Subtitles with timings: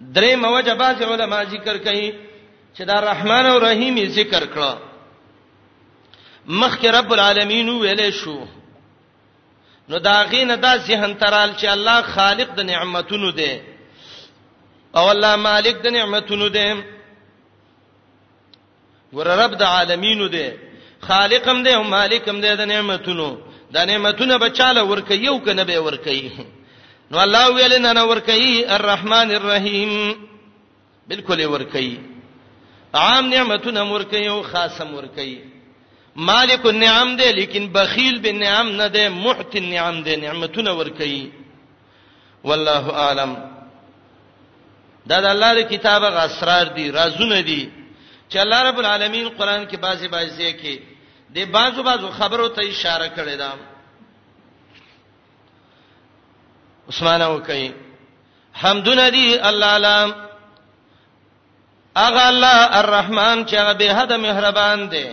[0.00, 2.12] درې موجه باز علماء ذکر کوي
[2.76, 4.72] چې دا رحمان او رحیم ذکر کړه
[6.60, 8.38] مخک رب العالمین ویلې شو
[9.88, 13.60] نو دا غینه دا ذهن ترال چې الله خالق د نعمتونو دی
[14.96, 16.72] او الله مالک د نعمتونو دی
[19.12, 20.46] ور رب د عالمینو دی
[21.00, 23.36] خالقم دی او مالکم دی د نعمتونو
[23.70, 26.30] د نعمتونو بچاله ورکه یو کنه به ورکه
[27.10, 29.92] نو الله ویل نه نه ور کوي الرحمن الرحیم
[31.08, 31.96] بالکل ور کوي
[32.94, 35.36] عام نعمتونه ور کوي او خاصه ور کوي
[36.28, 41.30] مالک النعم دې لیکن بخیل بالنعم نه دې محت النعم دې نعمتونه ور کوي
[42.44, 43.36] والله اعلم
[45.10, 47.62] دا د الله د کتابه غسرار دي رازونه دي
[48.30, 50.78] چې الله رب العالمین قران کې بعضی بعضی کې
[51.36, 53.50] د بعضو بعضو خبرو ته اشاره کړې ده
[56.88, 57.74] عثمانه وکي
[58.54, 60.14] حمدونه دي الله لام
[61.96, 65.06] اغه الله الرحمن چې هغه به حد مهربان دی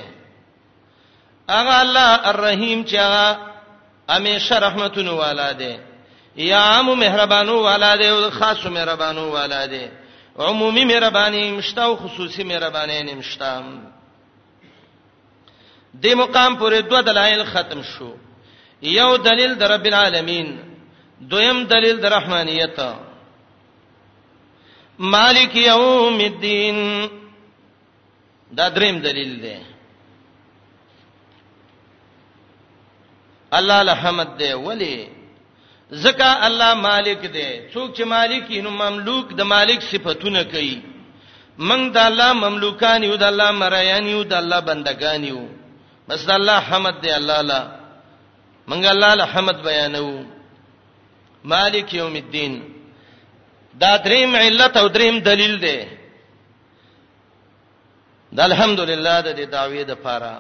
[1.49, 3.37] اغه الله الرحیم چې هغه
[4.09, 5.79] همیشه رحمتونو والا دی
[6.35, 9.91] یا عام مهربانو والا دی او خاصو مهربانو والا دی
[10.39, 13.61] عمومي مهرباني مشتا او خصوصي مهرباني نمشتا
[15.93, 18.13] د مقام پورې دوه دلایل ختم شو
[18.81, 20.70] یو دلیل در رب العالمین
[21.29, 22.77] دویم دلیل د رحمانیت
[25.15, 26.77] مالک یوم الدین
[28.57, 29.55] دا دریم دلیل دی
[33.59, 35.07] الله الحمد دی ولی
[35.91, 40.81] زکه الله مالک دی څوک چې مالک نو مملوک د مالک صفاتونه کوي
[41.57, 45.41] من د الله مملوکان یو د الله مریان یو د الله بندگان یو
[46.07, 47.61] بس الله حمد دی الله لا
[48.67, 50.25] منګ الله الحمد بیانو
[51.49, 52.59] مالک یوم الدین
[53.81, 55.79] دا دریم علت او دریم دلیل دی
[58.35, 60.35] د الحمدلله د دې داوی د پاره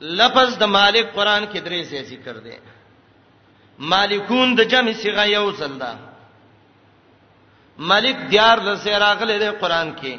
[0.00, 2.56] لفظ د مالک قران کې درې ځې ذکر دی
[3.92, 5.92] مالکون د جمع صیغه یو ځل ده
[7.90, 10.18] مالک دیار له سره راغلی دی قران کې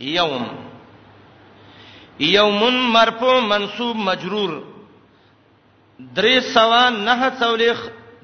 [0.00, 0.44] یوم
[2.20, 4.52] یوم مرفوع منصوب مجرور
[6.16, 7.78] درې سوا نه څولېخ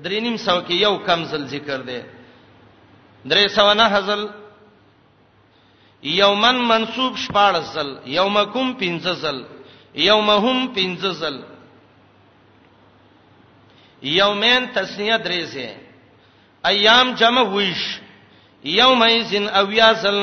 [0.05, 1.99] درې نیم سو کې یو کم زل ذکر دی
[3.31, 4.23] درې سوا نه هزل
[6.21, 9.39] یومن منسوب شپاړ زل یومکم پنځه زل
[10.09, 11.37] یومهم پنځه زل
[14.19, 15.67] یومین تسنیه درې سه
[16.71, 17.83] ایام جمع ویش
[18.65, 20.19] یومئذ اویاسل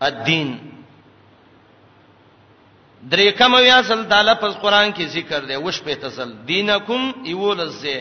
[0.00, 0.50] الدین
[3.10, 7.98] درې کم ویا سل تعالی په قران کې ذکر دی وش په تسل دینکم ایولزه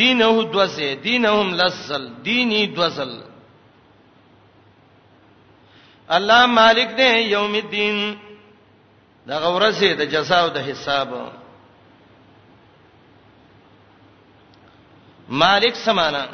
[0.00, 3.12] دینه دوزه دینهم لسل دینی دوزل
[6.16, 8.00] الله مالک دی یوم الدین
[9.28, 11.08] دا غورزه د جزاء او د حساب
[15.44, 16.24] مالک سمانا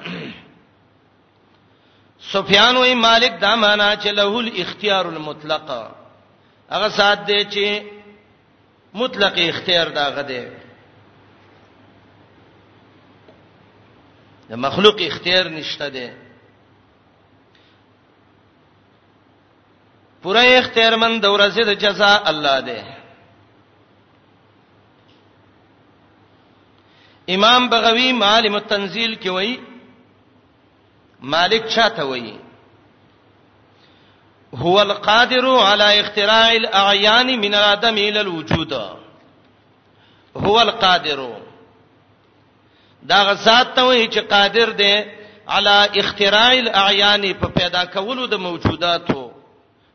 [2.33, 5.69] سفیان وی مالک دا معنا چې له الاختیار المطلق
[6.71, 7.67] هغه سات دی چې
[8.95, 10.43] مطلق اختیار دا غده
[14.51, 16.09] د مخلوق اختیار نشته دی
[20.23, 22.81] پوره اختیار من د ورځې د جزاء الله دی
[27.35, 29.57] امام بغوی معالم التنزیل کې وایي
[31.21, 32.37] مالک چاته وایي
[34.57, 38.73] هو القادر على اختراع الاعيان من العدم الى الوجود
[40.37, 41.37] هو القادر
[43.03, 45.05] دا غزاد ته وایي چې قادر دی
[45.49, 49.31] على اختراع الاعيان په پیدا کولو د موجوداتو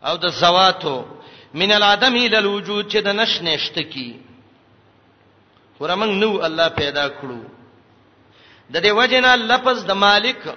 [0.04, 1.06] او د زواتو
[1.54, 4.20] من العدم الى الوجود چې د نش نشته کی
[5.80, 7.40] ورمن نو الله پیدا کړو
[8.72, 10.56] د دې وجنه لفظ د مالک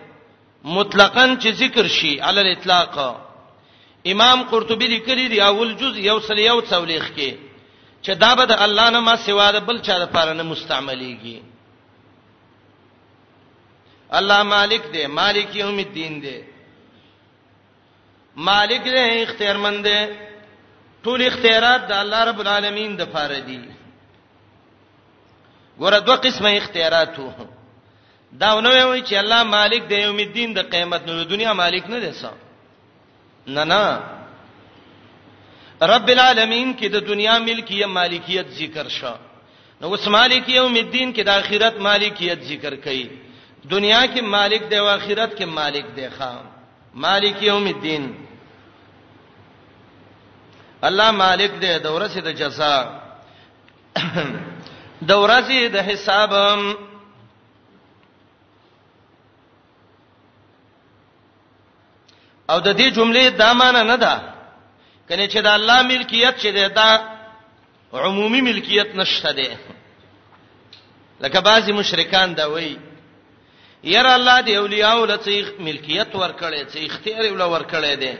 [0.64, 3.23] مطلقاً چې ذکر شي علی الاطلاق
[4.12, 7.30] امام قرطبي لیکلی دی اول جز یو سل یو څولېخ کې
[8.04, 11.36] چې دا به د الله نه ما سوا د بل چا لپاره نه مستعمليږي
[14.18, 16.36] الله مالک دی مالک یوم الدین دی
[18.50, 19.98] مالک دی اختیارمند دی
[21.04, 23.60] ټول اختیارات د الله رب العالمین د پاره دي
[25.80, 27.32] ګوره دوه قسمه اختیارات وو
[28.42, 31.84] دا ونه وی چې الله مالک دی یوم الدین د قیامت نو د دنیا مالک
[31.96, 32.43] نه دی څه
[33.46, 34.00] نه نه
[35.82, 39.14] رب العالمین کې د دنیا ملکیت مالکیت ذکر شو
[39.80, 43.08] نو اوس مالک یوم الدین کې د آخرت مالکیت ذکر کړي
[43.70, 46.44] دنیا کې مالک دی او آخرت کې مالک دی خام
[47.06, 48.04] مالک یوم الدین
[50.82, 52.82] الله مالک دی د ورځې د جزاء
[55.08, 56.60] د ورځې د حسابم
[62.50, 64.12] او د دې جملې دا معنی نه ده
[65.08, 66.90] کله چې د الله ملکیت چې ده دا
[67.92, 69.56] عمومي ملکیت نشته ده
[71.20, 72.78] لکه بعضی مشرکان دا وایي
[73.84, 78.14] ير الله دی اولیاء ولته ملکیت ورکړي چې اختیار ول ورکړي دي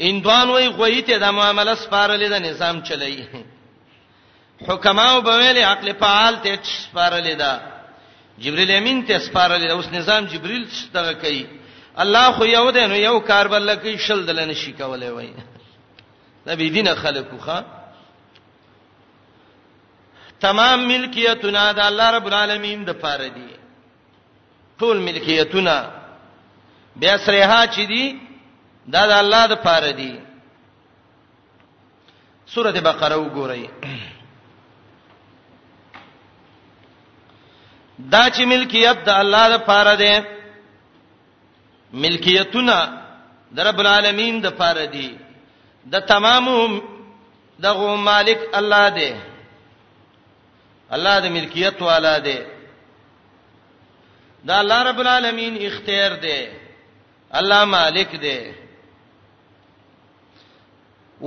[0.00, 3.28] اندوان وای غوې ته د معاملې سپارلې د نظام چلایي
[4.68, 7.60] حکماو به ویلې عقل فعال ته سپارلې ده
[8.38, 11.46] جبرئیل امین ته سپارلې ده اوس نظام جبرئیل څنګه کوي
[12.00, 15.32] الله خو یو دی نو یو کار بل کې شل دل نه شي کولای وای
[16.48, 17.62] نبی دین خلقو ښا
[20.40, 23.48] تمام ملکیتونه د الله رب العالمین د پاره دي
[24.80, 25.76] ټول ملکیتونه
[26.96, 28.20] بیا سره ها چي دي
[28.92, 30.18] دا د الله د پاره دي
[32.46, 33.66] سوره بقره وګورئ
[37.98, 40.43] دا چې ملکیت د الله لپاره ده
[42.02, 42.76] ملکیتونه
[43.56, 45.08] د رب العالمین د پاره دي
[45.92, 46.56] د تمامو
[47.66, 49.12] دغه مالک الله دی
[50.96, 52.38] الله د ملکیت والا دی
[54.46, 56.38] دا الله رب العالمین اختیار دی
[57.40, 58.38] الله مالک دی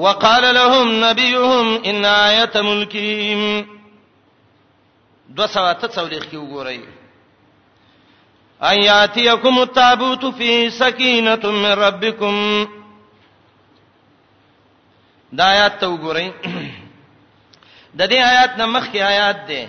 [0.03, 3.41] وقال لهم نبيهم ان ايه ملكهم
[5.29, 6.79] 243 کې وګورئ
[8.63, 12.67] اياتيكم التابوت في سكينه من ربكم
[15.31, 16.29] دا آیات ته وګورئ
[17.95, 19.67] د دې آیات نه مخکې آیات ده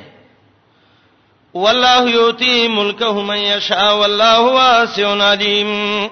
[1.54, 6.10] والله یوتی ملکه من یشاء والله واسع علیم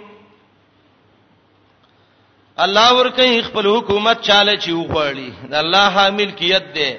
[2.58, 6.98] الله ورکه خپل حکومت چاله چې وغواړي د الله حامل کیت ده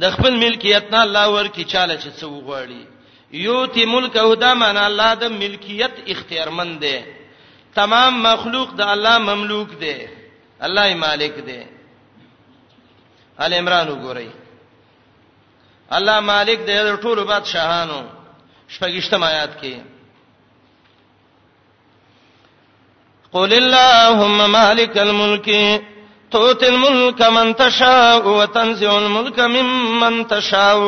[0.00, 2.86] د خپل ملکیت نه الله ورکه چاله چې څو وغواړي
[3.32, 6.96] یوتی ملک او دا معنا الله د ملکیت اختیارمند دی
[7.74, 9.94] تمام مخلوق د الله مملوک دی
[10.66, 11.60] الله یې مالک دی
[13.38, 14.26] ال عمران وګورئ
[15.90, 18.00] الله مالک دی د ټولو بادشاہانو
[18.74, 19.74] شپږشتم آیات کې
[23.32, 25.46] قل اللهم مالک الملک
[26.30, 30.80] تؤتي الملك من تشاء وتنزع الملك ممن تشاء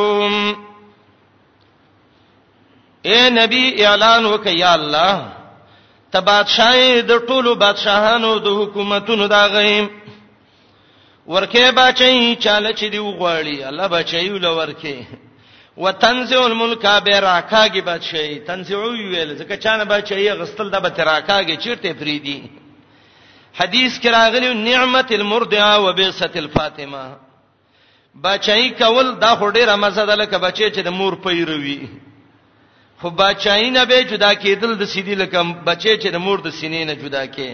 [3.08, 5.14] اے نبی اعلان وکیا یا الله
[6.14, 6.76] ته بادشاہ
[7.10, 9.86] د ټولو بادشاہانو د حکومتونو دا غیم
[11.26, 14.96] ورکه بچی چاله چې دی وغواړي الله بچی ول ورکه
[15.86, 22.36] وتنزع الملک براکاږي بچی تنزع ویل ځکه چانه بچی غستل د بتراکاږي چیرته فریدي
[23.62, 27.02] حدیث کې راغلی نعمت المرضعه وبئسه الفاطمه
[28.30, 31.78] بچی کول دا خوري رمزه دلکه بچی چې د مور پیروي
[33.02, 36.82] خو بچای نه به جدا کېدل د سیدی لکه بچې چې د مور د سینې
[36.88, 37.50] نه جدا کې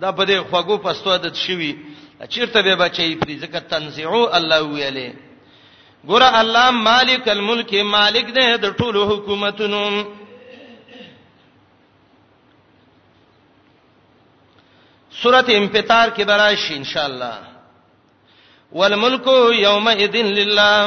[0.00, 1.70] دا په دې خوګو پستو عادت شوی
[2.32, 5.08] چیرته به بچی پری زکه تنزعو الله ویاله
[6.10, 9.80] ګوره الله مالک الملک مالک دی د ټولو حکومتونو
[15.20, 17.34] سورۃ انفطار کې براشي ان شاء الله
[18.72, 19.26] والملك
[19.68, 20.86] يومئذ لله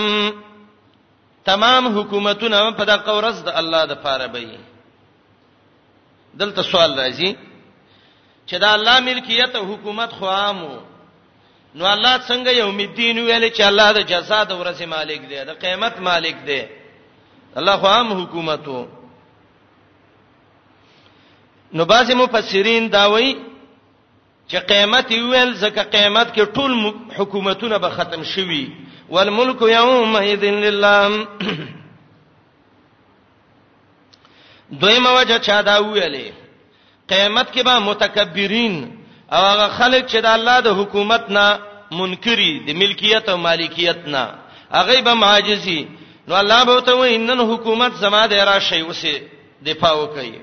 [1.50, 4.48] تمام حکومتونه په دغه ورځ د الله د پاره بي
[6.42, 7.32] دلته سوال راځي
[8.48, 10.74] چې دا الله ملکیت او حکومت خو عامو
[11.78, 15.52] نو الله څنګه یوم الدین ویل چې الله د جزا د ورځې مالک دی د
[15.64, 16.62] قیامت مالک دی
[17.60, 18.84] الله خو عام حکومت وو
[21.78, 23.32] نو بعض مفسرین دا وایي
[24.50, 26.74] چې قیامت ویل ځکه قیامت کې ټول
[27.20, 28.44] حکومتونه به ختم شي
[29.09, 31.27] والملك يومئذ لله
[34.71, 36.31] دویمه وجه چا دا ویلې
[37.09, 38.75] قیامت کې به متکبرین
[39.35, 41.45] او هغه خلک چې د الله د حکومت نه
[41.91, 44.24] منکری د ملکیت او مالکیت نه
[44.71, 45.88] هغه به معاجزي
[46.27, 49.15] نو الله به ته وینن حکومت زما د را شی وسه
[49.65, 50.39] دفاع وکړي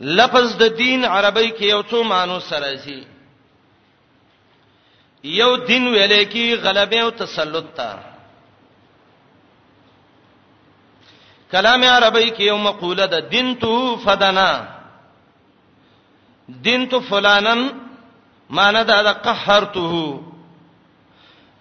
[0.00, 2.98] لفظ د دین عربی کې یو څو معنی سره شي
[5.24, 7.90] یو دین ویلې کې غلبه او تسلط تا
[11.52, 14.64] کلام عربی کې یو مقوله ده دین تو فدنا
[16.48, 17.58] دین تو فلانن
[18.50, 20.20] معنی دا ده قهرته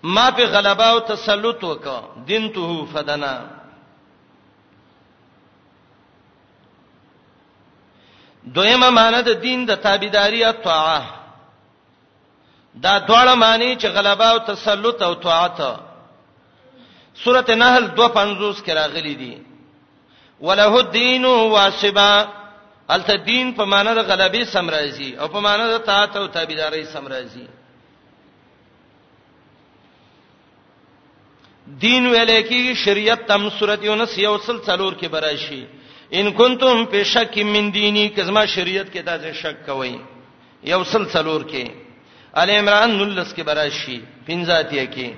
[0.04, 3.34] ما په غلبه او تسلط وکا دین تو فدنا
[8.53, 11.01] دویمه معنی د دین د تابعداري او طاعه
[12.83, 15.59] دا دواړه معنی چې غلبا او تسلط او طاعت
[17.23, 19.37] سوره نحل 250 کې راغلي دي
[20.41, 22.27] وله الدين واسبا
[22.89, 27.47] الته دین په معنی د غلبي سمراځي او په معنی د طاعت او تابعداري سمراځي
[31.67, 35.63] دین ویلې کې شریعت تم سورته یونس یو سل څلور کې براشي
[36.13, 39.95] ان کنتم فی شک من دینی کزما شریعت کې دا شک کوي
[40.71, 41.69] یو سلسلور کې
[42.41, 45.12] ال عمران نلس کې براشي پنځاتیه کې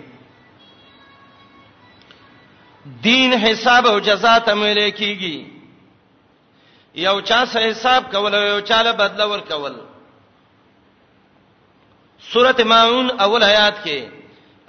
[3.04, 5.46] دین حساب او جزاء ته ملي کیږي
[7.06, 9.74] یو چا سره حساب کول او یو چا له بدل ور کول
[12.32, 14.06] سورۃ ماعون اول آیات کې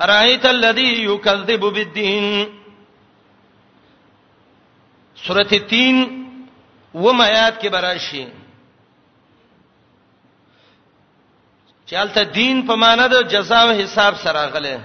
[0.08, 2.57] رایت الذی یکذب بالدین
[5.26, 6.06] سورته 3
[6.94, 8.24] و میات کې براشي
[11.90, 14.78] چالت دین په معنا د جزاء او حساب سره غله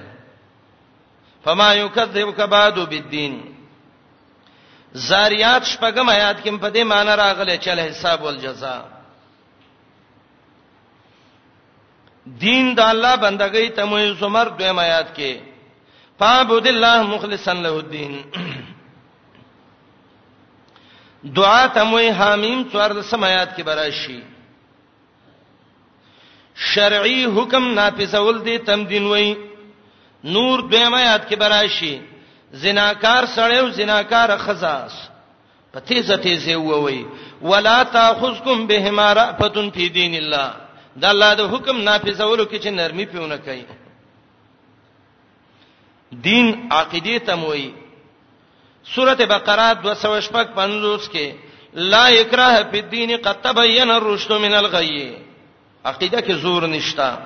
[1.44, 3.34] فما یکذبک بعد بالدین
[5.10, 8.82] زاریات شپږم آیات کې په دې معنا راغله چې حساب او جزاء
[12.44, 15.40] دین د الله بندګۍ ته مو زمر دویم آیات کې
[16.20, 18.14] فعبد الله مخلصا له الدين
[21.24, 24.20] دعا تموي حامیم څوار د سمات کې براشي
[26.74, 29.34] شرعي حکم نافذول دي تمدین وای
[30.34, 31.96] نور دیمه یاد کې براشي
[32.64, 34.92] زناکار سړی او زناکار خزاس
[35.74, 37.06] په تیزه تیزه ووي
[37.42, 40.54] ولا تاخذکم بهما رأفتن فی دین الله
[41.06, 43.64] دا الله د حکم نافذولو کې چې نرمي پیونه کوي
[46.28, 47.70] دین عقیده تموي
[48.92, 51.32] سوره بقره 255 کې
[51.74, 55.16] لا اکراه فی الدین قد تبین الرشد من الغی
[55.86, 57.18] عقیده کې زور نشتا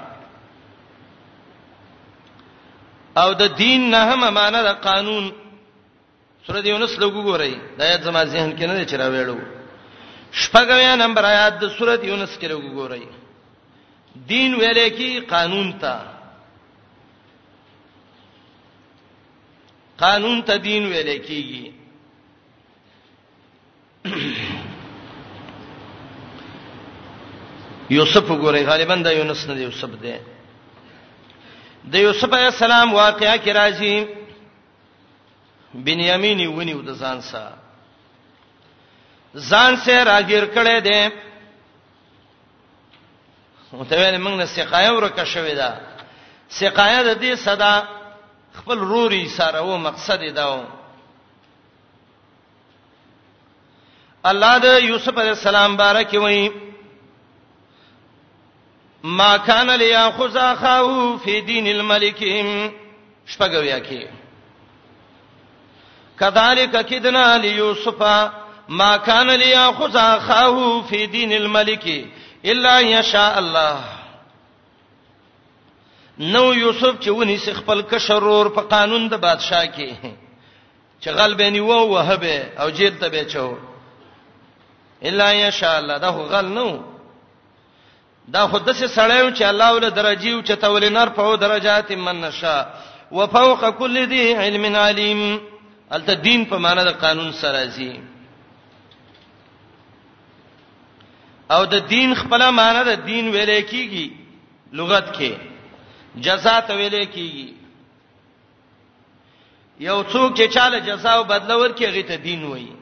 [3.18, 5.32] او د دین نه هم معنا د قانون
[6.48, 9.38] سوره یونس لګو ګورئ دا یت زما ذهن کې نه چر ویلو
[10.34, 13.04] شپږویا نمبر آیات د سوره یونس کې لګو ګورئ
[14.16, 16.17] دین ویلې کې قانون ته
[20.04, 21.72] قانون ته دین ویل کیږي
[27.90, 30.16] یوسف ګورې غالبا د یونس نه یوسف دی
[31.92, 33.96] د یوسف علی السلام واقعیا کې راځي
[35.74, 37.58] بنیامین ونیو د ځان سره
[39.36, 41.10] ځان سره راګیر کړي دی
[43.72, 45.70] متویل موږ نه سقایه ورکه شوې ده
[46.50, 47.97] سقایه د دې صدا
[48.58, 50.64] خپل روري سره و مقصد دا و
[54.28, 56.52] الله د یوسف علی السلام بارک وایي
[59.04, 62.24] ما کان لیاخذ اخاو فی دین الملک
[63.28, 64.06] شپګویا کی
[66.20, 68.02] کذالک کدنا لیوسف
[68.70, 71.88] ما کان لیاخذ اخاو فی دین الملک
[72.44, 73.97] الا یشاء الله
[76.20, 80.16] نو یوسف چې ونی سي خپل کشرور په قانون د بادشاه کې
[81.02, 83.58] چې غلبنی وو وهبه او جیل ته به چو
[85.10, 86.68] الا ان شاء الله دا خو غل نو
[88.36, 91.92] دا خو د څه سړیو چې الله ول درجه او چې تول نار په درجات
[91.92, 92.58] من نشا
[93.12, 95.22] وفوق كل ذي علم عليم
[95.98, 97.92] الته دین په معنا د قانون سره زی
[101.58, 104.12] او د دین خپل معنا د دین ویلې کیږي
[104.74, 105.54] لغت کې کی
[106.26, 107.48] جزاء ته ویلې کیږي
[109.86, 112.74] یو څوک چې چاله جزاء او بدله ورکړي هغه ته دین وایي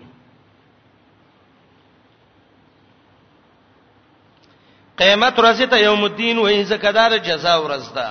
[5.04, 8.08] قیامت ورځ ته یوم الدین وایي زکدار جزاء ورځ ده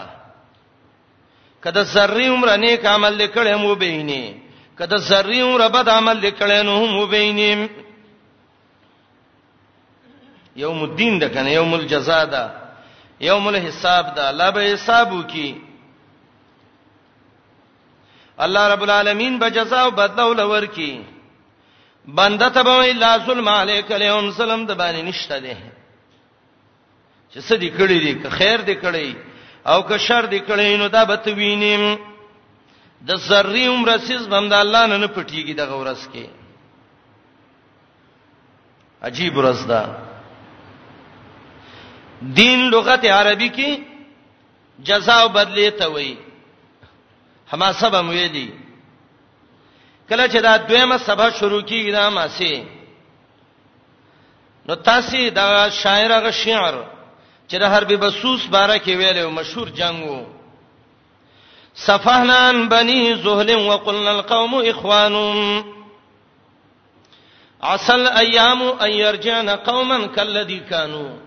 [1.64, 4.36] کله ذری عمر نیک عمل لیکړې مو بینه
[4.78, 7.68] کله ذری عمر بد عمل لیکړې نو مو بینه
[10.56, 12.63] یوم الدین ده کنه یوم الجزاء ده
[13.30, 15.48] یوم الحساب دا الله به حساب وکي
[18.44, 20.92] الله رب العالمین به جزاء او بدله ولور کی
[22.18, 25.56] بنده ته به لا ظلم علیک الیوم سلام د باندې نشته ده
[27.32, 29.06] چې څه دې کړی دې که خیر دې کړی
[29.70, 31.98] او که شر دې کړی نو دا به ته وینم
[33.08, 36.26] د ذری عمر سیس بم د الله نه نه پټیږي د غورس کې
[39.02, 40.03] عجیب ورځ ده
[42.22, 43.76] دین لغت عربی کې
[44.82, 46.16] جزاء بدلی ته وایي
[47.52, 48.52] حماسه هم ویلي
[50.08, 52.66] کله چې دا دویمه سبا شروع کیږي دا ماسي
[54.66, 56.74] نو تاسو دا شاعر هغه شعر
[57.48, 60.26] چې د هر به بسوس باره کې ویلو مشهور جنگو
[61.74, 65.14] صفهنان بني زهل وقلنا القوم اخوان
[67.62, 71.23] عسل ايام ان يرجعن قوما كالذي كانوا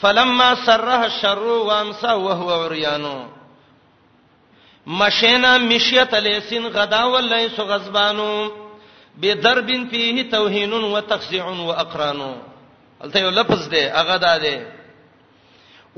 [0.00, 3.06] فلما سرها الشر وانسا وهو عريان
[5.00, 8.32] مشینا مشیت لیسن غدا ولیس غضبانو
[9.22, 12.20] بدرب فيه توهين وتخزع واقران
[13.04, 14.56] الته یو لفظ دی هغه دا دی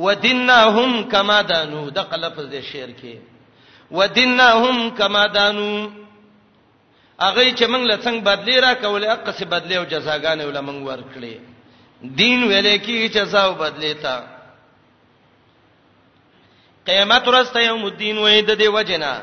[0.04, 3.14] ودناهم کما دانو دغه لفظ دی شعر کې
[3.90, 5.90] ودناهم کما دانو
[7.20, 11.51] هغه چې موږ له څنګه بدلی را کولې اقصه بدلی او جزاګانې ولمنګ ورکړي
[12.02, 14.20] دین ویلې کی جزاو بدلی تا
[16.86, 19.14] قیامت ورځ ته یوم الدین وې د دې وجنا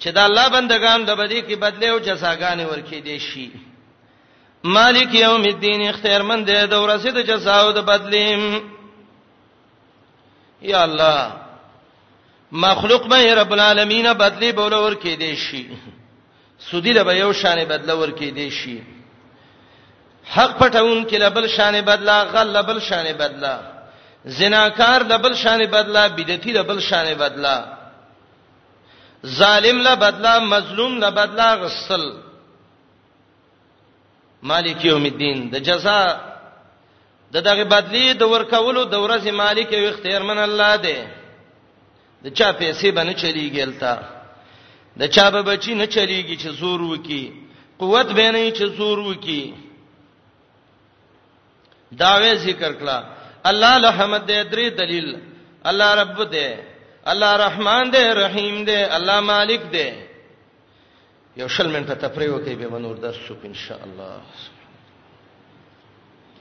[0.00, 3.50] چې دا الله بندگان د بدی کی بدلی او جزاګانې ورکې دي شي
[4.64, 8.62] مالک یوم الدین اختیارمند دی د ورځې د جزاو د بدلیم
[10.62, 11.32] یا الله
[12.52, 15.68] مخلوق مې رب العالمین بدلی بوله ورکې دي شي
[16.58, 18.95] سودی له یو شانې بدله ورکې دي شي
[20.36, 23.54] حق پټون کې لبل شان بدلا غل لبل شان بدلا
[24.38, 27.56] زناکار لبل شان بدلا بدعتي لبل شان بدلا
[29.38, 32.04] ظالم لا بدلا مظلوم لا بدلا غسل
[34.52, 36.08] مالک یوم الدین د جزاء
[37.34, 40.96] د دغه بدلی د ورکولو د ورځې مالک یو اختیار من الله دی
[42.24, 43.98] د چا پیسې باندې چلیږي التا
[45.02, 47.32] د چا به بچی نه چلیږي چې زور وکي
[47.78, 49.42] قوت به نه چې زور وکي
[51.94, 53.04] داوی ذکر کړه
[53.44, 55.18] الله الحمد دې درې دلیل
[55.64, 56.54] الله رب دې
[57.06, 59.88] الله رحمان دې رحیم دې الله مالک دې
[61.36, 64.20] یو شل منټه تفریح وکي به منور درس شو ان شاء الله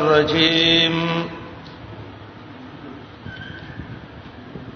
[0.00, 1.26] الرجيم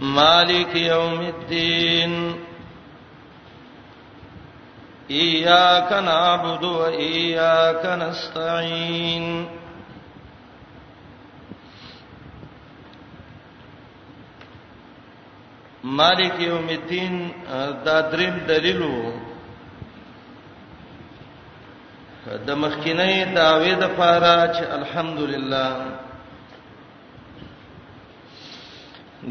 [0.01, 2.35] مالك يوم الدين
[5.11, 9.47] إياك نعبد وإياك نستعين
[15.85, 17.33] مالک یوم الدین
[17.85, 19.13] دا دریم دلیل وو
[22.47, 25.77] د مخکینه داوی د پاره چې الحمدلله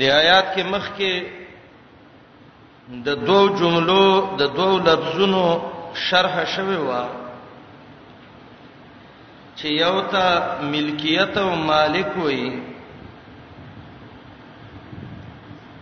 [0.02, 1.24] د آیات کې مخ کې
[3.08, 4.06] د دوو جملو
[4.42, 5.44] د دوو لفظونو
[6.10, 6.92] شرح شوی و
[9.58, 10.26] چې یو ته
[10.76, 12.52] ملکیت او مالک وایي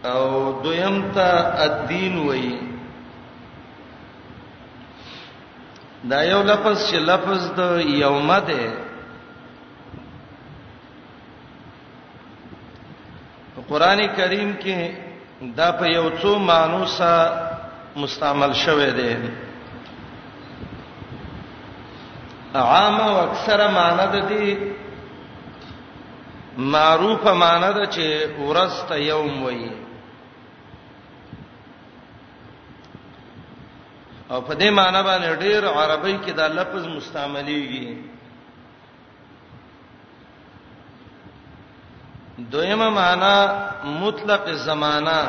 [0.06, 2.60] او دویم ته الدین وایي
[6.12, 8.74] دا یو لفظ چې لفظ د یوم ده
[13.56, 14.92] په قران کریم کې
[15.58, 17.50] دا په یو څو مانو سره
[17.96, 19.14] مستعمل شوی دی
[22.56, 24.58] عام او اکثره معنی د دې
[26.58, 29.72] معروفه معنی ده چې ورسته یوم وایي
[34.32, 37.88] او په دې معنی باندې ډېر عربی کې دا لفظ مستعمليږي
[42.54, 43.44] دویمه معنی
[44.04, 45.22] مطلق زمانہ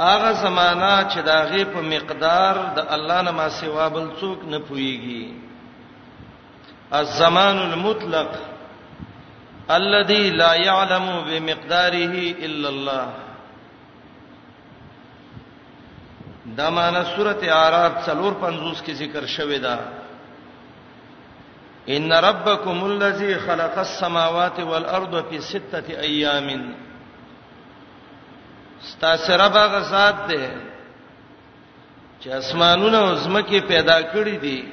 [0.00, 5.34] هغه زمانہ چې داغه په مقدار د الله نه ما سوا بل څوک نه پويږي
[6.94, 8.38] الزمان المطلق
[9.70, 12.14] الذي لا يعلم بمقداره
[12.46, 13.12] الا الله
[16.46, 19.76] دا معنا سورته اعراف 450 کې ذکر شوی دا
[21.88, 26.48] ان ربکم الذی خلق السماوات والارض فی سته ایام
[28.82, 30.50] ستاسره باغ ذات ده
[32.20, 34.72] چې اسمانونه او زمکه پیدا کړې دي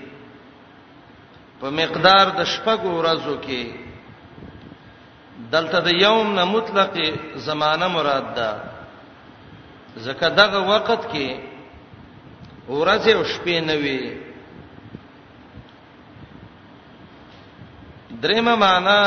[1.62, 3.68] په مقدار د شپږو ورځو کې
[5.52, 6.98] دلته د یوم نه مطلق
[7.36, 8.52] زمانہ مراد ده
[9.98, 11.49] زکه دغه وخت کې
[12.78, 14.00] ورځ او شپې نه وي
[18.22, 19.00] درېمه معنا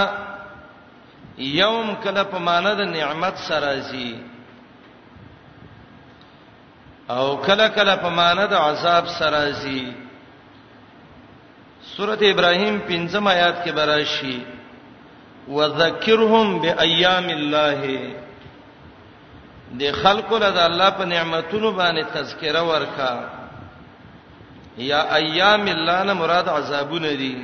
[1.38, 4.10] یوم کله په معنا د نعمت سره زی
[7.10, 9.92] او کله کله په معنا د عذاب سره زی
[11.94, 14.36] سورته ابراهیم 15 آیات کې براشي
[15.48, 17.80] وذکرهم بایام الله
[19.80, 23.41] د خلقو له الله په نعمتونو باندې تذکره ورکا
[24.78, 27.36] یا ایام الله نه مراد عذابونه دي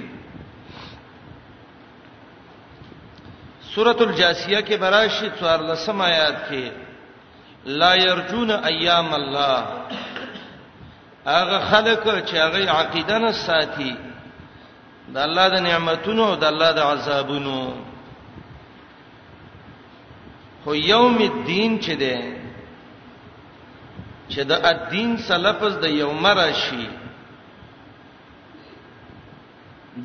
[3.75, 6.71] سورۃ الجاسیہ کې براشي 14 آیات کې
[7.65, 9.65] لا يرجون ایام الله
[11.27, 13.97] هغه خلک چې هغه عقیده نه ساتي
[15.15, 17.75] د الله د نعمتونو او د الله د عذابونو
[20.65, 22.23] خو یوم الدین چې ده
[24.31, 26.89] چې د الدین سلفظ د یوم راشي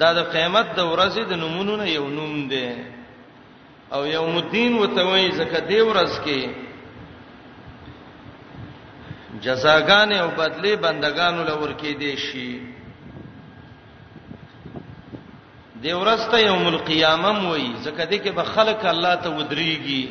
[0.01, 2.67] دا د قیامت د ورځې د نمونو نه یو نوم دی
[3.95, 6.41] او یوم الدین وتوي زکه دی ورځ کې
[9.43, 12.51] جزاګان او بدلی بندگانو لور کې دی شي
[15.81, 20.03] دی ورځ ته یوم القیامه موي زکه دی کې به خلق الله ته ودرېږي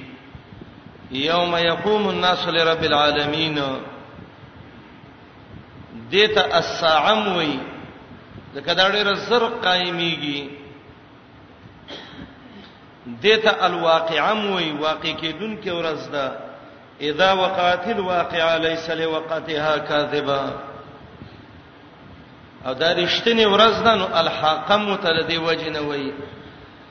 [1.11, 3.59] یوم یقوم الناس لرب العالمین
[6.11, 7.57] دیتا الساعه موي
[8.55, 10.41] ځکه دا ډېر زر قائميږي
[13.25, 16.27] دته الواقعم وی واقع کېدون کې ورځ ده
[17.09, 20.43] اذا وقعت الواقعه ليس لوقتها كاذبه
[22.67, 26.12] او دا رښتینی ورځ ده نو الحاقه متلدی وجنه وی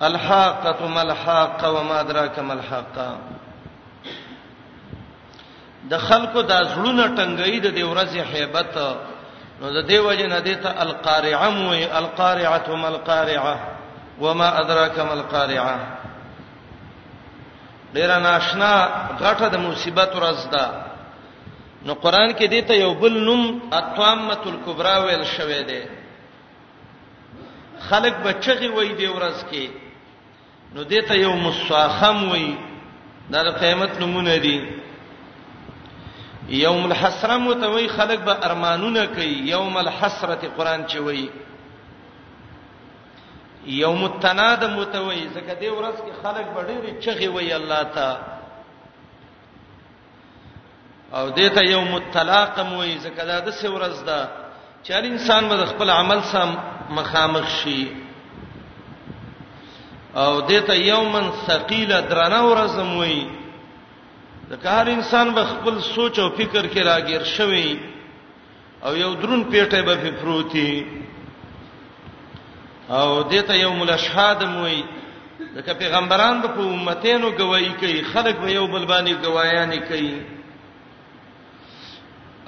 [0.01, 3.17] الحاقه ملحقه وما ادراك ملحقه
[5.91, 8.73] د خلکو د زړونو ټنګې د دې ورځې hebat
[9.61, 11.71] نو د دې وجه نه دې ته القارعه مو
[12.01, 13.53] القارعه مل القارعه
[14.23, 15.75] وما ادراك مل القارعه
[17.95, 18.73] ډیر ناشنا
[19.21, 20.65] غټه د مصیبت ورځ ده
[21.85, 23.43] نو قران کې دې ته یو بل نوم
[23.79, 25.81] اتوامه الکبرى ویل شوې ده
[27.89, 29.65] خلق بچغي وای دی ورځ کې
[30.73, 32.47] نو دې ته یو مصاخم وای
[33.31, 34.57] دا د قیامت نمونه دي
[36.49, 41.29] یوم الحسره متوي خلک به ارمانونه کوي یوم الحسره قران چوي
[43.65, 48.09] یوم التناد متوي زکه دې ورځ کې خلک به ډېر چغي وي الله ته
[51.13, 54.29] او دې ته یوم الطلاق موي زکه دا د څه ورځ ده
[54.83, 56.57] چې انسان به خپل عمل سم
[56.89, 57.87] مخامخ شي
[60.15, 63.40] او دې ته یومن ثقيله درنه ورځ موي
[64.51, 67.79] ځکه هر انسان به خپل سوچ او فکر کې راګیر شوی
[68.85, 70.85] او یو درون پیټه به پروتي
[72.89, 74.83] او دته یو ملشهاد موي
[75.55, 80.13] ځکه پیغمبران په امتینو گواہی کوي خلک به یو بل باندې گواهیان کوي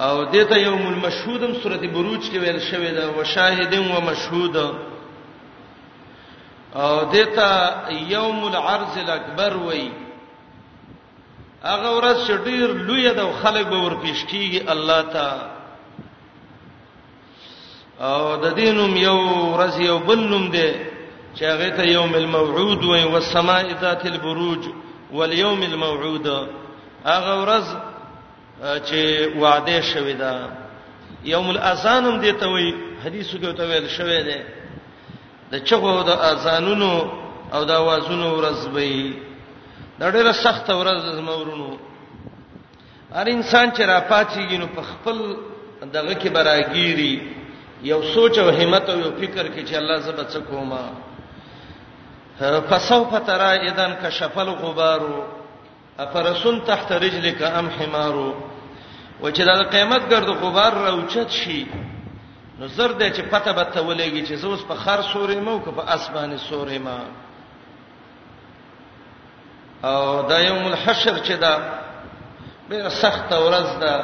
[0.00, 4.56] او دته یوم المشهودم سورته بروج کې ویل شوی دا وشاهدین و مشهود
[6.72, 7.48] او دته
[8.08, 9.90] یوم العرض الاکبر وایي
[11.72, 15.28] هغه ورځ چې ډیر لوی ده او خلک به ورپېښ کیږي الله ته
[18.08, 19.18] او د دینوم یو
[19.54, 20.70] ورځ یو بلوم ده
[21.36, 24.62] چې هغه ته یوم الموعود وي والسماء ذات البروج
[25.16, 26.26] واليوم الموعود
[27.12, 27.64] هغه ورځ
[28.88, 29.00] چې
[29.42, 30.32] وعده شوې ده
[31.24, 32.74] یوم الاذانم دي ته وي
[33.04, 34.38] حدیثو کې ته ویل شوې ده
[35.52, 36.92] د چغو د اذانونو
[37.54, 39.12] او د आवाजونو ورځ به
[40.00, 41.68] دا ډېره سخت ورځ زمورونو
[43.16, 45.18] هر انسان چې را پاتېږي نو په خپل
[45.94, 47.12] دغه کې براګيري
[47.90, 50.84] یو سوچ او همت او فکر کې چې الله زبر څه کوما
[52.68, 55.00] فسوف ترى اذا كشف الغبار
[55.98, 58.14] افرسن تحت رجلك ام حمار
[59.22, 61.60] و چې د قیامت ګرد غبار راوچت شي
[62.58, 65.70] نو زر دې چې پته به ته ولېږي چې زوس په خر سورې مو که
[65.70, 66.98] په اسمانه سورې ما
[69.88, 69.98] او
[70.30, 71.54] د یوم الحشر چې دا
[72.70, 73.94] ډیره سخت ورځ ده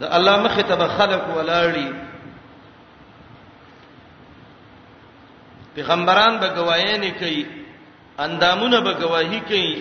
[0.00, 1.88] د الله مخه ته خلق ولاړی
[5.76, 7.44] پیغمبران به گواهینه کوي
[8.24, 9.72] اندامونه به گواهی کوي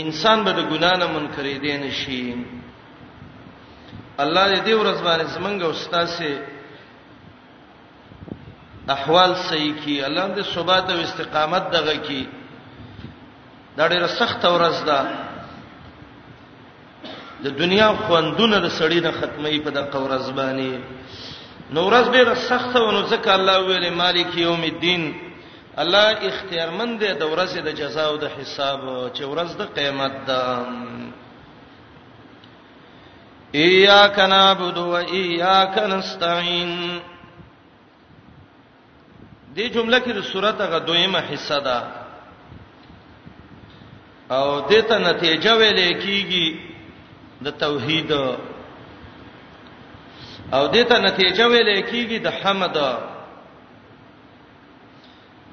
[0.00, 2.36] انسان به د ګنا نه منکرې دي نشي
[4.22, 6.34] الله دې ورځ باندې زمونږ استاد سي
[8.88, 12.26] احوال صحیح کی الله دې ثبات او استقامت دغه کی
[13.76, 15.00] دا ډیره سخت ورځ ده
[17.44, 20.72] د دنیا خوندونه د سړی نه ختمي په دغه ورځ باندې
[21.74, 25.02] نو ورځ ډیره سخت ونه ځکه الله ویل مالک یوم الدین
[25.82, 28.80] الله اختیارمند دی د ورځې د جزاء او د حساب
[29.16, 30.44] چې ورځ د قیامت ده
[33.64, 37.00] اياک نعبد و اياک نستعين
[39.56, 41.78] دې جمله کې د سورته غ دویمه حصہ ده
[44.30, 46.46] او دته نتیجه ویلې کیږي
[47.44, 48.10] د توحید
[50.52, 52.76] او دته نتیجه ویلې کیږي د حمد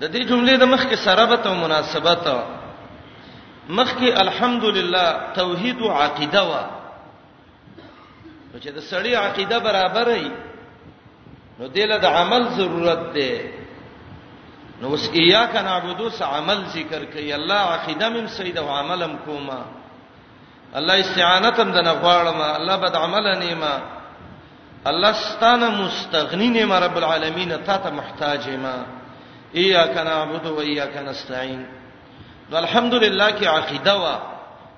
[0.01, 2.25] د دې جملې د مخکې سره به ته مناسبت
[3.69, 5.05] مخکې الحمدلله
[5.35, 6.63] توحید او عقیده وا
[8.61, 10.27] چې د سړی عقیده برابرې
[11.59, 13.62] نو دله د عمل ضرورت ده
[14.83, 19.13] نو اس ایا کنا عبدو س عمل ذکر کوي الله عقیده مم سید او عملم
[19.25, 19.59] کوما
[20.79, 23.75] الله استعانتم د غواړم الله بد عمل نیما
[24.91, 28.75] الله ستانه مستغنی نیم رب العالمین ته ته محتاج ما
[29.63, 31.61] ایا کنا عبدو و ایا کنا استعین
[32.49, 34.13] نو الحمدلله کی عقیده وا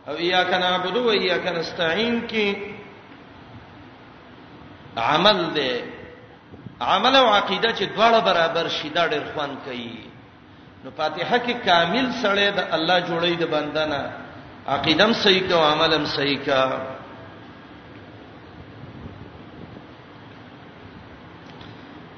[0.08, 2.46] او ایا کنا عبدو و ایا کنا استعین کی
[5.10, 5.70] عمل ده
[6.82, 9.96] عمل او عقیده چې دواړه برابر شي دا ډېر خوان کوي
[10.84, 14.12] نو فاتحه کې کامل سره د الله جوړې د بندنه
[14.68, 16.80] عقیدم صحیح کا او عملم صحیح کا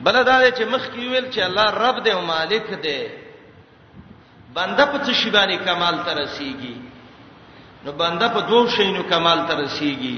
[0.03, 3.01] بلدا چې مخ کې ویل چې الله رب دې او مالک دې
[4.53, 6.77] بنده په څه شی باندې کمال ته رسیږي
[7.85, 10.17] نو بنده په دوه شیانو کمال ته رسیږي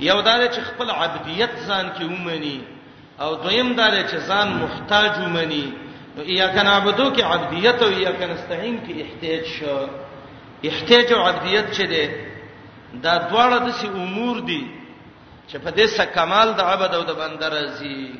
[0.00, 2.73] یو دا چې خپل عبدیت ځان کې ومني
[3.20, 5.70] او دویم دا چې ځان محتاج ومني
[6.16, 9.88] نو یا کنه عبدو کې عبدیت او یا کنه استعین کې احتیاج شو
[10.70, 12.10] احتیاج او عبدیت چې ده
[13.04, 14.66] دا دواړه د سي امور دي
[15.50, 18.14] چې په دې سره کمال د عبد او د بنده راځي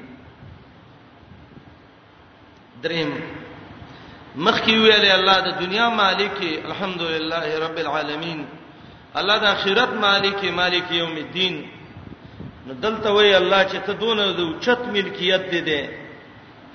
[2.82, 3.10] دریم
[4.36, 6.36] مخکې ویلې الله د دنیا مالک
[6.68, 8.46] الحمدلله رب العالمین
[9.14, 11.64] الله د آخرت مالک مالک یوم الدین
[12.68, 15.88] نو دلته وای الله چې ته دونه د اوچت ملکیت دې دې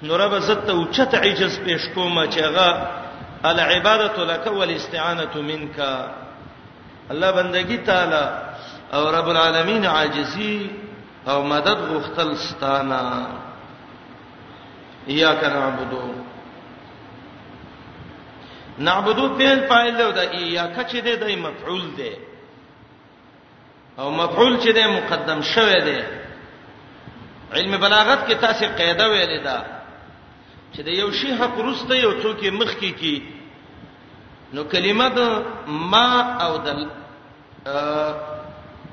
[0.06, 2.70] نو رب زت اوچت عجز پېښ کوم چې هغه
[3.52, 5.78] العبادت لك والاستعانه منك
[7.12, 8.24] الله بندگی تعالی
[8.94, 10.70] او رب العالمین عاجزی
[11.28, 13.04] او مدد غختل ستانا
[15.22, 16.06] یا کنا عبدو
[18.78, 22.29] نعبدو فعل فاعل دی دا یا کچ دې دای مفعول دی دا
[24.00, 26.06] او مفعول چې ده مقدم شوه ده
[27.54, 29.66] علم بلاغت کې تاسو قاعده ویلې ده
[30.76, 33.24] چې د یو شی حق ورسته یو څوک مخ کې کی
[34.54, 36.88] نو کلمه ده ما او دل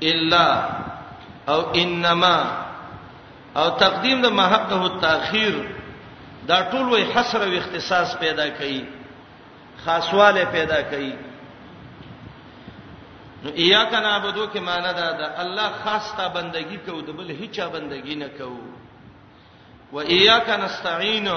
[0.03, 0.69] الا
[1.47, 2.57] او انما
[3.55, 5.55] او تقدیم د محقه التاخير
[6.47, 8.83] دا ټول وی حصر او اختصاص پیدا کوي
[9.85, 11.13] خاصواله پیدا کوي
[13.43, 18.15] نو اياک نعبدو کې معنی دا ده الله خاصه بندگی کوو د بل هیڅ بندگی
[18.15, 18.61] نه کوو
[19.97, 21.27] و اياک نستعين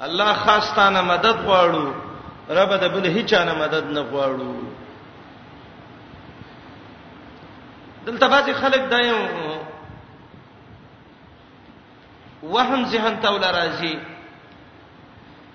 [0.00, 1.90] الله خاصه نه مدد غواړو
[2.60, 4.54] رب د بل هیڅ نه مدد نه غواړو
[8.08, 9.16] دلته بعضی خلک دایو
[12.42, 13.98] وهم ذهن ته ولا راځي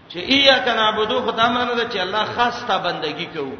[0.09, 3.53] چې اياک نعبدو خدامانه ده چې الله خاصه بندگی کوو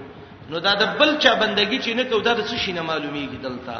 [0.51, 3.37] نو دا د بل چا بندگی چې نه کو دا د څه شي نه معلومیږي
[3.45, 3.75] دلته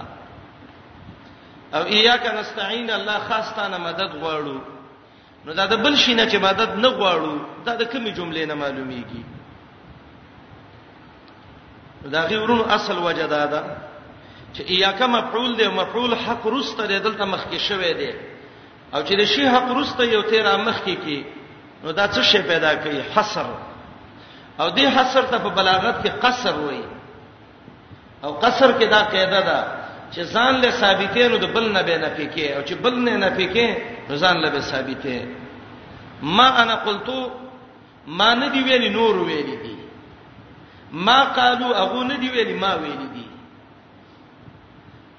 [1.77, 4.57] او ایاک نستعين الله خاصتانه مدد غواړو
[5.45, 7.34] نو دا د بل شي نه چې مدد نه غواړو
[7.65, 9.23] دا د کومې جملې نه معلومیږي
[12.13, 13.62] دا غیورونو اصل وجدا ده
[14.55, 18.12] چې ایاک مفعول دی مفعول حق رسته دی دلته مخکې شوی دی
[18.93, 21.19] او چې د شی حق رسته یو تیر مخکې کې
[21.84, 23.45] نو دا څه شی پیدا کوي حصر
[24.62, 26.84] او دې حصر ته په بلاغت کې قصر وایي
[28.24, 29.60] او قصر کې دا قاعده ده
[30.13, 33.30] چې ځان له ثابتینو د بل نه به نه پکې او چې بل نه نه
[33.38, 33.67] پکې
[34.21, 35.17] ځان له به ثابتې
[36.21, 37.10] ما انا قلت
[38.08, 39.78] ما ندی ویلی نور ویلی دي
[40.91, 43.26] ما قالو اغه ندی ویلی ما ویلی دي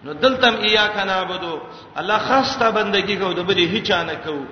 [0.04, 1.60] نو دلتم ایاک نعبدو
[1.96, 4.44] الله خاصه بندگی کو د بلې هیڅ نه کو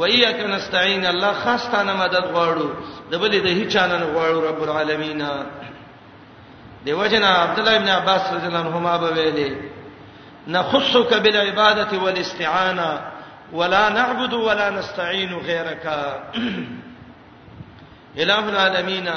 [0.00, 2.68] و ایاک نستعين الله خاصه نه مدد غواړو
[3.12, 5.28] د بلې د هیڅ نه غواړو رب العالمین
[6.84, 9.56] دیوجنا عبد الله ابن عباس رضی الله عنهما به ویلي
[10.56, 13.02] نخصك بالعباده والاستعانه
[13.52, 15.86] ولا نعبد ولا نستعين غيرك
[18.24, 19.08] الہ العالمین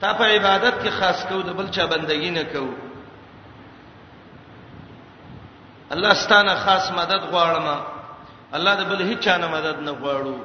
[0.00, 2.68] تا په عبادت کې خاص کو د بل چا بندگی نه کو
[5.92, 7.66] الله ستانه خاص مدد غواړم
[8.56, 10.36] الله د بل هیڅ نه مدد نه غواړو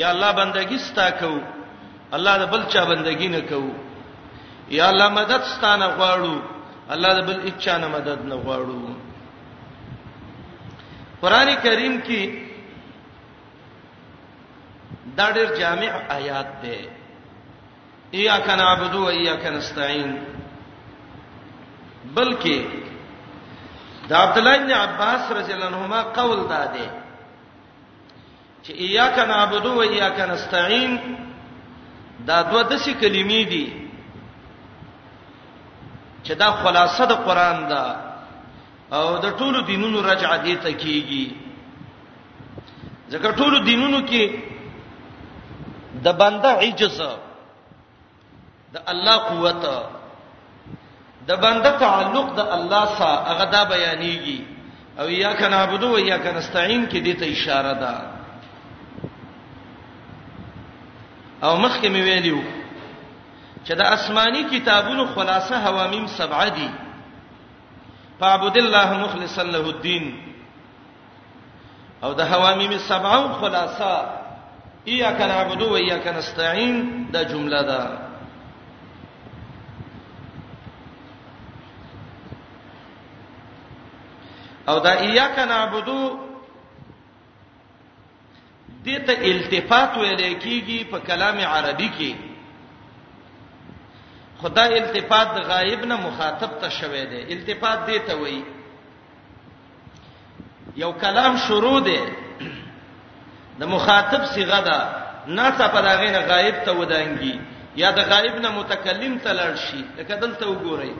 [0.00, 1.34] یا الله بندگی ستا کو
[2.16, 3.62] الله د بل چا بندگی نه کو
[4.78, 6.34] یا الله مدد ستانه غواړو
[6.94, 8.82] الله د بل هیڅ نه مدد نه غواړو
[11.22, 12.22] قران کریم کې
[15.16, 16.78] دا ډېر جامع آیات دی
[18.18, 20.20] اياک نعبد و اياک نستعين
[22.16, 22.56] بلکې
[24.08, 26.86] د عبد الله بن عباس رضی الله عنهما قول داده
[28.64, 30.92] چې اياک نعبد و اياک نستعين
[32.28, 33.64] دا دوه دسي کلمې دي
[36.26, 37.84] چې دا خلاصه د قران ده
[38.92, 41.24] او د ټولو دینونو رجع دي ته کیږي
[43.10, 44.30] ځکه ټولو دینونو کې
[46.04, 47.00] د بنده عجز
[48.72, 49.62] د الله قوت
[51.28, 54.38] د بنده تعلق د الله سره هغه دا بیانېږي
[55.00, 57.94] او یا کنا عبدو و یا کنا استعين کې دې ته اشاره ده
[61.46, 62.42] او مخکې مې ویلیو
[63.66, 66.68] چې د آسماني کتابونو خلاصه حوامیم سبعه دي
[68.20, 70.14] فعبد الله مخلصا له الدين
[72.04, 73.90] او د حوامیم سبعه خلاصه
[74.88, 78.05] اياک نعبد و اياک نستعين دا جمله ده
[84.68, 86.04] او دا اياک نعبدو
[88.84, 92.12] دې ته التفات ویل کیږي په کلام عربي کې
[94.42, 98.42] خدای التفات د غایب نه مخاطب ته شوي دی التفات دې ته وایي
[100.82, 102.00] یو کلام شروع دی
[103.60, 104.78] د مخاطب صيغه ده
[105.26, 107.40] ناسه په دغه نه غایب ته ودانګي
[107.84, 110.92] یا د غایب نه متکلم ته لړ شي دا کدل ته وګورئ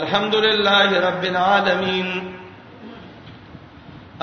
[0.00, 2.08] الحمدلله رب العالمین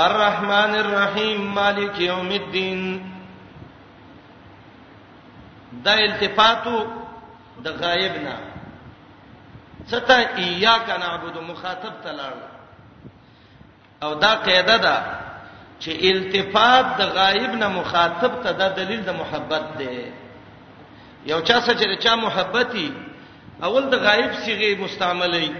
[0.01, 2.97] الرحمن الرحیم مالک یوم الدین
[5.85, 6.77] دا التفاتو
[7.63, 8.35] د غایب نه
[9.89, 12.33] چته ایاک نعبود مخاطب تلل
[14.03, 14.95] او دا قاعده ده
[15.81, 20.11] چې التفات د غایب نه مخاطب ته د دلیل د محبت دی
[21.25, 22.91] یو چا سره چې چا محبتي
[23.63, 25.51] اول د غایب صيغه مستعملي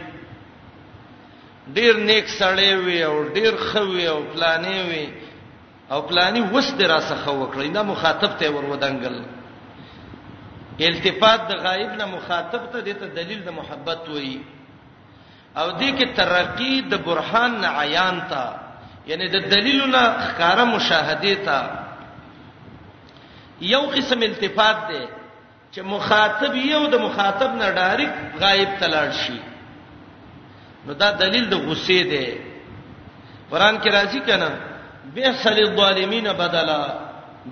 [1.77, 5.05] ډیر نیک سړی وي او ډیر خوي او پلانې وي
[5.93, 9.25] او پلانې وس درا څخه وکړي دا مخاطب ته ور ودانګل
[10.89, 14.41] التفات د غایب نه مخاطب ته د دلیل د محبت وایي
[15.59, 18.45] او دې کې ترقی د برهان نه عیان تا
[19.07, 21.59] یعنی د دلیل نه ښکارا مشاهده تا
[23.71, 25.01] یو قسم التفات ده
[25.73, 29.39] چې مخاطب یو د مخاطب نه ډایرک غایب تلاړ شي
[30.85, 32.29] نو دا دلیل د غصې دی
[33.51, 34.49] قران کې راځي کنه
[35.15, 36.81] بیس للظالمین بدلا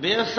[0.03, 0.37] بیس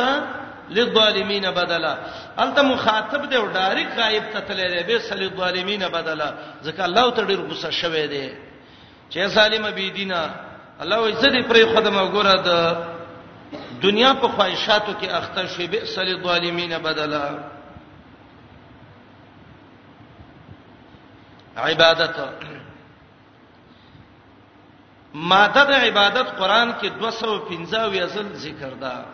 [0.76, 1.94] للظالمین بدلا
[2.38, 7.22] البته مخاطب دی او ډایرک غایب ته تللی دی بیس للظالمین بدلا ځکه الله ته
[7.26, 8.30] ډیر غصه شوی دی
[9.10, 10.30] چې ظالم بی دینه
[10.80, 12.76] الله عزت پرې خدمه وګوره د
[13.82, 17.24] دنیا په خواهشاتو کې اخته شوی بیس للظالمین بدلا
[21.56, 22.16] عبادت
[25.14, 29.04] ماده د عبادت قران کې 215 اصل ذکر ده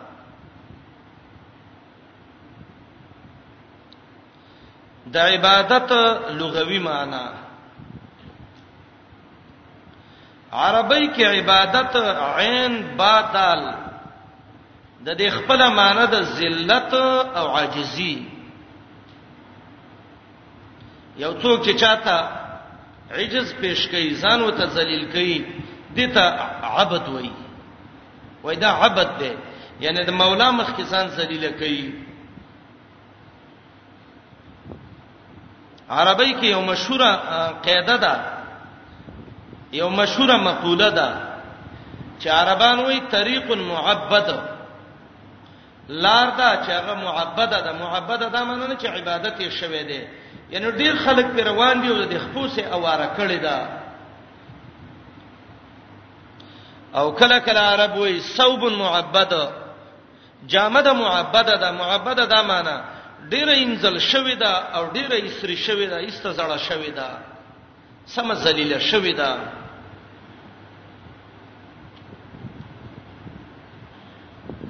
[5.07, 5.91] د عبادت
[6.39, 7.25] لغوي معنی
[10.51, 11.95] عربی کې عبادت
[12.37, 13.63] عین با دال
[15.05, 16.93] د دې خپل معنی د ذلت
[17.37, 18.25] او عاجزی
[21.17, 22.19] یو څوک چې چاته
[23.11, 26.23] عجز پیش کوي ځان وته ذلیل کوي دته
[26.75, 27.31] عبد وای
[28.43, 29.31] وای دا عبد دی
[29.81, 31.93] یعنی د مولا مخ کې ځان ذلیل کوي
[35.89, 37.11] عربی کې یو مشهوره
[37.65, 38.13] قاعده ده
[39.73, 41.09] یو مشهوره مقوله ده
[42.19, 44.39] چې عربان وایي طریق معبد
[45.89, 50.01] لار دا چې هغه معبد ده معبد ده معنی نه چې عبادت یې شوه دی
[50.51, 53.78] یعنی ډیر خلک په روان دي او د خپل سه اواره کړی ده
[56.97, 59.33] او کله کله عرب وې صوب معبد
[60.47, 62.77] جامد معبد دا معبد دا معنی
[63.31, 67.09] ډیره انزل شوې ده او ډیره اسری شوې ده استزړه شوې ده
[68.05, 69.37] سم ذلیل شوې ده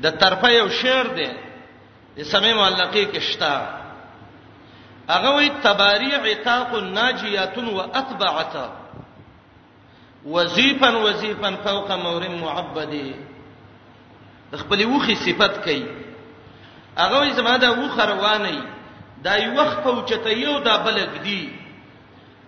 [0.04, 1.30] د طرفه یو شعر دی
[2.18, 3.56] د سمې معلقي کې شتا
[5.10, 8.79] هغه وی تباری عتاق ناجیات و اتبعته
[10.26, 13.12] وظیفن وظیفن فوق مورم معبدی
[14.52, 15.84] د خپل وخي صفت کوي
[16.98, 18.60] هغه زما دا وخه رواني
[19.24, 21.50] دا یو وخت پوچته یو دا بلګ دی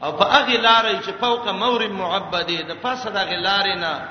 [0.03, 4.07] او په هغه لارې چې فوق مورم معبدی د پاسه د غلارې نه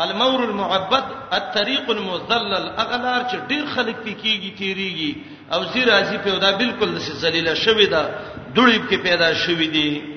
[0.00, 5.16] المور المعبد الطريق المذلل اغلار چې ډیر خلک پکېږي تیریږي
[5.52, 8.10] او زیرازي په دا بالکل د ذلیله شوې ده
[8.54, 10.11] دړي په پیدا شوې دي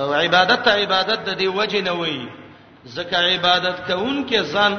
[0.00, 2.20] او عبادت ته عبادت د دی وجه نه وای
[2.96, 4.72] ځکه عبادت کوونکې ځان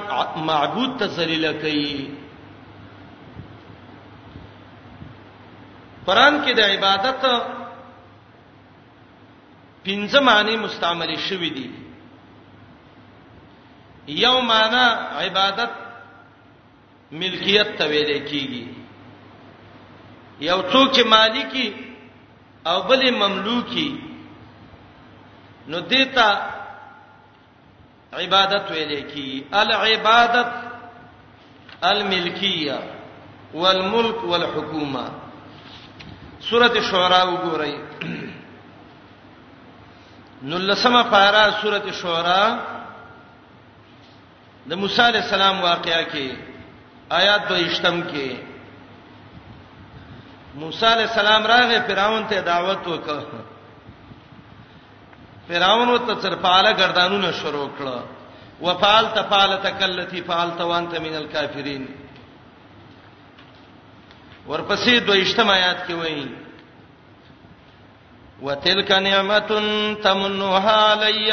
[0.50, 1.96] معبود ته ذلیل کوي
[6.06, 7.22] قران کې د عبادت
[9.86, 11.68] پنځه معنی مستعمل شوې دي
[14.24, 14.86] یو معنی
[15.26, 15.72] عبادت
[17.22, 18.64] ملکیت ته ویل کیږي
[20.50, 21.68] یو څوک چې مالکی
[22.70, 23.92] او بل مملوکی
[25.68, 26.28] نو دیتا
[28.20, 30.52] عبادت ویل کی العبادت
[31.86, 32.80] الملکیه
[33.54, 35.06] والملک والحکومه
[36.50, 37.74] سوره شعراء وګورئ
[40.50, 42.50] نو لسمه پارا سوره شعراء
[44.70, 46.28] د موسی علی السلام واقعیا کې
[47.22, 48.30] آیات 28م کې
[50.62, 53.42] موسی علی السلام راغې فراون ته دعوت وکړه
[55.48, 58.00] فرعون تر پاله گردانونه شروع کړه
[58.62, 61.86] وفال تفال تکلتی فال توانت من الکافرین
[64.48, 66.28] ورپسې دویشتم آیات کې وایي
[68.42, 69.50] وتلك نعمت
[70.04, 71.32] تمنها علي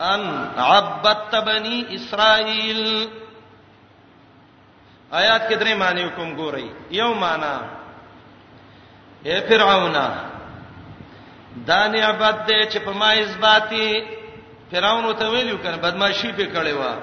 [0.00, 0.26] ان
[0.68, 2.82] عبدت بني اسرائيل
[5.12, 7.54] آیات کې درې معنی کوم ګورئ یو معنی
[9.28, 9.96] اے فرعون
[11.56, 14.04] دا نعمت دې چې په ما اثباتي
[14.72, 16.94] فرعون ته ویلو کنه بدمعشي په کړي وا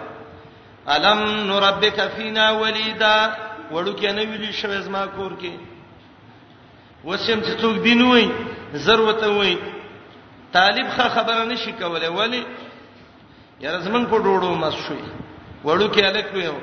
[0.96, 3.16] الم نربک فینا ولیدا
[3.72, 5.52] وړو کې نه ویلی شوې زما کور کې
[7.04, 8.28] وسیم چې څوک دین وای
[8.74, 9.58] ضرورت وای
[10.54, 12.44] طالب ښه خبره نشي کولای ولی
[13.60, 15.04] یاره زمون په ډوړو مس شوې
[15.66, 16.56] وړو کې الک ویو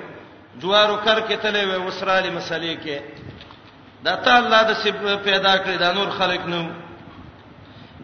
[0.61, 2.99] جوارو کر کې تلې و وسراله مسلې کې
[4.05, 4.75] دا ته الله د
[5.25, 6.84] پیدا کړی دا نور خلق نو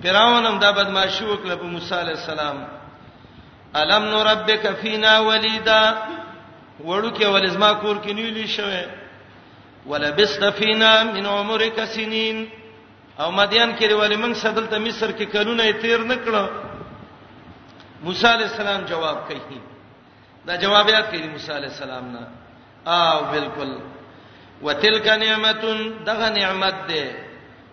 [0.03, 2.67] فرعون هم دا بدمعشي وکړه په موسی عليه السلام
[3.75, 5.97] الم نربک فینا ولیدا
[6.85, 8.83] وړو کې ولزما کور کې نیولې شوه
[9.87, 12.47] ولبست فینا من عمرک سنین
[13.21, 16.47] او مدین کې ولې موږ سدلته مصر کې کلونه تیر نکړو
[18.05, 19.61] موسی عليه السلام جواب کوي
[20.47, 22.27] دا جواب یې کوي موسی عليه السلام نه
[22.93, 23.79] او بالکل
[24.63, 25.65] وتلک نعمت
[26.07, 27.05] دغه نعمت ده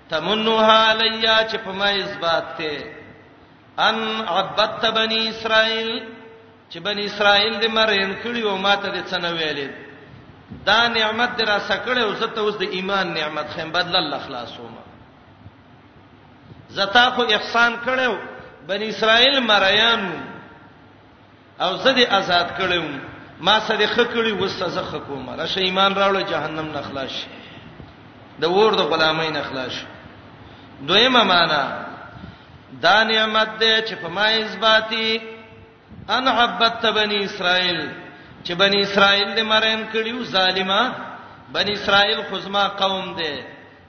[0.10, 2.94] تمنوها علیا چې په ما اثبات ته
[3.88, 3.98] ان
[4.36, 5.90] عبدت بنی اسرائیل
[6.72, 9.70] چې بنی اسرائیل دې مریم کړی او ماته دې څنګه ویلې
[10.68, 14.20] دا نعمت دې را سکړې او زه ته اوس د ایمان نعمت خیم بدل الله
[14.28, 14.76] خلاصوم
[16.70, 18.14] زتا خو احسان کړو
[18.68, 20.02] بنی اسرائیل مریان
[21.62, 22.86] او زه دې آزاد کړم
[23.42, 27.28] ما سره خ کړی وسه زه خ کوم راشه ایمان راوړ جهنم نه خلاص شي
[28.40, 29.86] د ور د غلامین اخلاص شي
[30.86, 31.64] دویمه معنا
[32.82, 35.22] دا نعمت دې چې په ما اثباتي
[36.10, 37.90] ان عبدت بني اسرائيل
[38.44, 40.92] چې بني اسرائيل دې مرهم کړیو ظالما
[41.54, 43.36] بني اسرائيل خزما قوم دې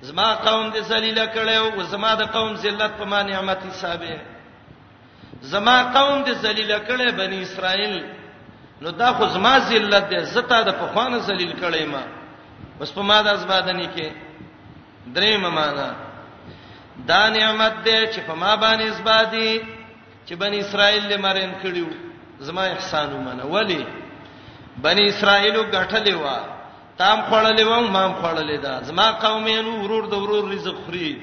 [0.02, 4.18] زما قوم دې ذلیلہ کړو او زما د قوم ذلت په ما نعمت حسابه
[5.42, 8.04] زما قوم دې ذلیلہ کړې بني اسرائيل
[8.80, 12.02] نو دا خو زما ذلت دې زتا د پخوانه ذلیل کړې ما
[12.80, 14.12] بس په ما د ازبادنی کې
[15.06, 16.07] درې ممانه
[17.06, 19.50] دا نعمت دې چې په ما باندې زبادي
[20.26, 21.86] چې بنی اسرائیل لمرین کړیو
[22.40, 23.84] زما احسان ومنه ولی
[24.82, 26.38] بنی اسرائیلو غټلې وا
[26.98, 31.22] تام خړلې و ما خړلې دا زما قومینو ورور د ورور رزق خوري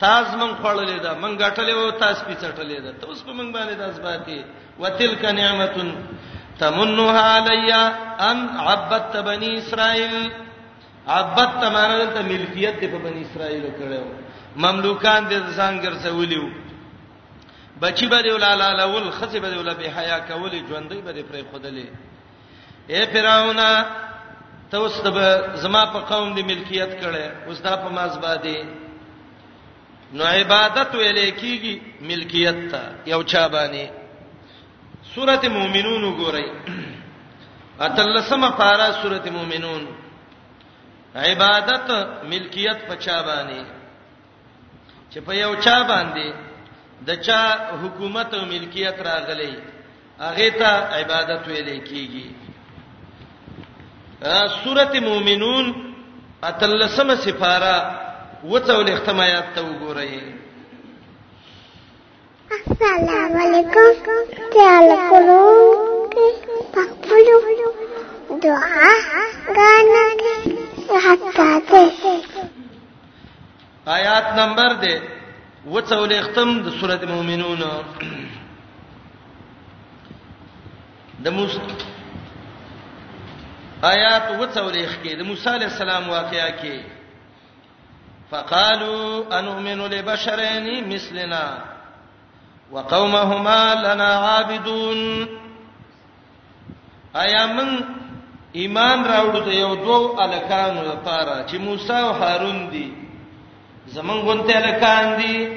[0.00, 3.98] تاسو مون خړلې دا مون غټلې و تاسو پیڅټلې دا تاسو په مون باندې داس
[4.00, 4.42] باتی
[4.78, 5.94] وتلک نعمتن
[6.58, 7.82] تمنها علیا
[8.30, 10.28] ان عبدت بنی اسرائیل
[11.08, 14.02] عبدت معنی ته ملکیت په بنی اسرائیل کړو
[14.64, 16.46] مملوکان دې ځان ګرځولیو
[17.80, 21.22] بچی به دی ولاله لول خصی به دی ولا به حیا کولی ژوندۍ به دی
[21.30, 21.86] پرې خودلې
[22.92, 23.58] اے فراعون
[24.70, 28.64] ته اوس ته زما په قوم دی ملکیت کړي اوس دا په ماز باندې
[30.12, 33.86] نو عبادت ویلې کیږي ملکیت ته یو چا باندې
[35.14, 36.46] سورته مومنون وګورئ
[37.80, 39.86] اتلسمه پارا سورته مومنون
[41.16, 41.90] عبادت
[42.32, 43.77] ملکیت په چا باندې
[45.12, 46.26] چې په یو چا باندې
[47.06, 47.40] د چا
[47.82, 49.54] حکومت او ملکیت راغلي
[50.24, 52.26] هغه ته عبادت ویل کیږي
[54.62, 55.66] سورته مومنون
[56.50, 57.76] اتلسمه سفاره
[58.52, 60.12] وڅول اختمایات ته وګورئ
[62.58, 64.20] السلام علیکم
[64.58, 65.46] تعال کولو
[66.74, 67.40] پخپلو
[68.44, 68.90] دعا
[69.56, 70.04] غانا
[71.06, 71.84] حتا ته
[73.94, 74.94] آیات نمبر دی
[75.74, 77.62] وڅول ختم د سورته مؤمنون
[81.24, 81.60] د موسی
[83.92, 86.82] آیات وڅول ختم د موسی علی السلام واقعیا کې
[88.30, 91.42] فقالوا انؤمن لبشرين مثلنا
[92.74, 95.02] وقومهما لنا عابدون
[97.24, 97.76] ایا من
[98.60, 102.88] ایمان راوړو ته یو دوه الکانو لپاره چې موسی او هارون دي
[103.94, 105.48] زمون غونته لکان دي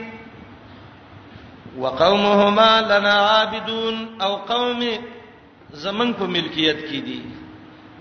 [1.78, 4.80] وقومهما لنا عابدون او قوم
[5.72, 7.22] زمون په ملکیت کې دي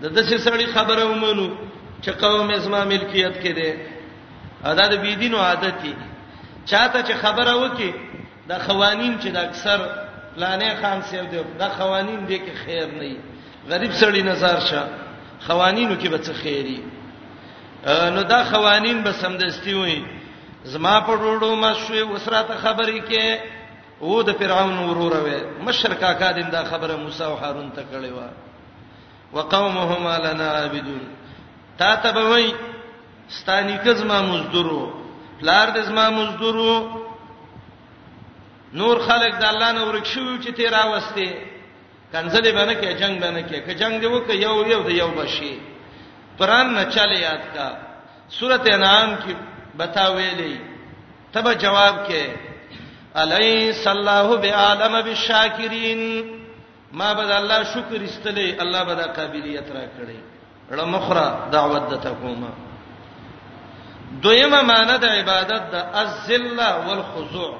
[0.02, 1.50] د دسه سړی خبره ومنو
[2.02, 3.74] چې قوم زما ملکیت کې دي
[4.64, 5.94] ادا د بيدینو عادت دي
[6.66, 7.92] چاته چې خبره وکي
[8.48, 9.78] د قوانين چې د اکثر
[10.36, 13.16] پلانې خان سیو دي د قوانين دي کې خیر نه وي
[13.70, 14.82] غریب سړی نظر شه
[15.48, 16.80] قوانینو کې به څه خیری
[17.86, 20.19] نو دا قوانين به سمدستي وي
[20.64, 23.26] زما په ډوډو مسوي وسراته خبرې کې
[24.02, 28.10] او د فرعون ورور وې مشرکا کا دین دا خبره موسی او هارون ته کړې
[28.16, 28.20] و
[29.36, 31.00] وقومهما لنا عابدون
[31.78, 32.54] تا ته به وای
[33.28, 34.92] ستانی کزما مزدورو
[35.40, 37.06] پلار د زما مزدورو
[38.72, 41.28] نور خلق د الله نه ورک شو چې تیرا وسته
[42.12, 45.58] کنځلې باندې کې جنگ باندې کې که جنگ دی وکي یو یو د یو بشي
[46.38, 47.72] قران نه چاله یاد کا
[48.28, 49.34] سورته انعام کې
[49.80, 50.54] بتا ویلې
[51.32, 52.22] تب جواب کې
[53.22, 56.00] الیس الله بعالم بالشاکرین
[57.00, 60.18] ما بد الله شکر استلې الله بد قابلیت را کړې
[60.70, 62.48] ړه مخره دعوت د تکوما
[64.26, 67.52] دویمه معنی د عبادت د الذله والخضوع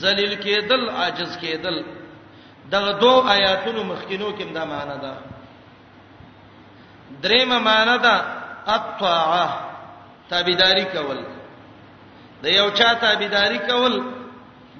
[0.00, 1.76] ذلیل کېدل عاجز کېدل
[2.74, 5.14] دغه دوه آیاتونو مخکینو کې دا معنی ده
[7.26, 8.14] دریمه معنی ده
[8.76, 9.50] الطاعه
[10.32, 11.18] تابعداري کول
[12.42, 13.92] د یو چا تابعداري کول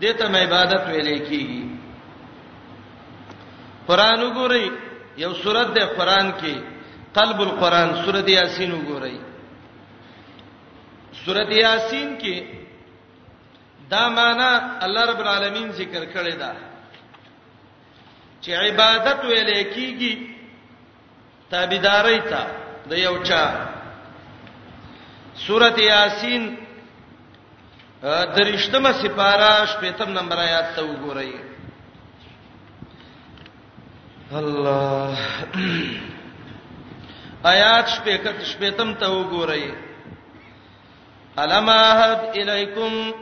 [0.02, 1.62] دته مې عبادت ویلې کیږي
[3.88, 4.64] قران وګورئ
[5.22, 6.54] یو سورته د قران کې
[7.18, 9.16] قلب القران سورته یاسین وګورئ
[11.24, 12.44] سورته یاسین کې
[13.92, 14.48] دا معنا
[14.86, 16.52] الله رب العالمین ذکر کړی دا
[18.40, 20.14] چې عبادت ویلې کیږي
[21.50, 23.44] تابعداري ته تا د یو چا
[25.40, 26.54] سورۃ یاسین
[28.36, 31.30] درشتمه سپارہ شپږم نمبر آیات ته وګورئ
[34.38, 35.14] الله
[37.52, 39.64] آیات شپږم شپږم ته وګورئ
[41.46, 43.14] الم عهد الیکم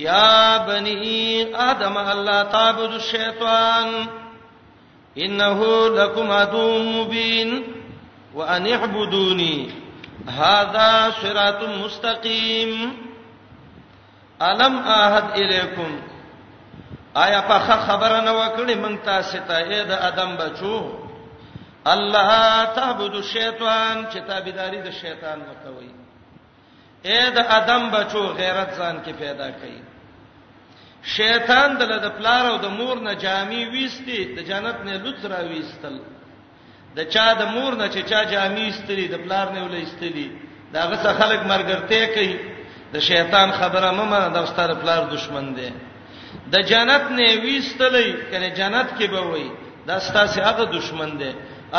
[0.00, 3.96] یا بنی آدم الله تعبد الشیطان
[5.16, 7.58] انه لكم عدو مبین
[8.34, 9.84] وان اعبدونی
[10.24, 12.90] هاذا صراط مستقیم
[14.40, 15.92] الم احد الیکم
[17.24, 21.04] آیا په خبره نه وکړې مونږ تاسو ته اې د ادم بچو
[21.86, 25.90] الله تعبد الشیطان چې تابعداري د شیطان وکوي
[27.04, 29.80] اې د ادم بچو غیرت ځان کې پیدا کړي
[31.16, 35.40] شیطان دله د پلار او د مور نه جامي وېستي د جنت نه لوت را
[35.50, 36.00] وېستل
[36.96, 40.28] د چا د مور نه چې چا جامې استري د پلار نه ولې استري
[40.74, 42.34] دا غسه خلک مرګرته کوي
[42.94, 45.70] د شیطان خبره مې د ستاره پلار دشمن دی
[46.52, 49.48] د جنت نه وېستلې کنه جنت کې به وای
[49.88, 51.32] دا ستاسو هغه دشمن دی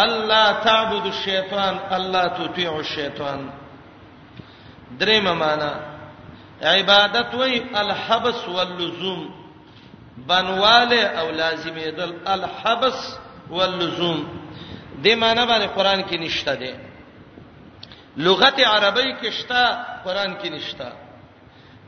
[0.03, 3.41] الله تعبد الشیطان الله تطيع الشیطان
[5.01, 5.73] درې معنا
[6.73, 9.21] عبادت وای الحبس واللزوم
[10.27, 12.99] بنواله او لازمېدل الحبس
[13.49, 14.19] واللزوم
[15.03, 16.73] دې معنی باندې قران کې نشته ده
[18.17, 19.63] لغت عربی کې شته
[20.05, 20.91] قران کې نشته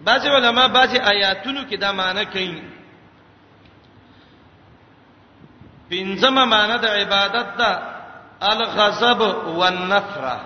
[0.01, 2.61] بعض علما بعض آیاتونو کې دا معنی کوي
[5.89, 7.71] پنځمه معنی د عبادت ده
[8.41, 9.19] الغضب
[9.59, 10.41] والنفره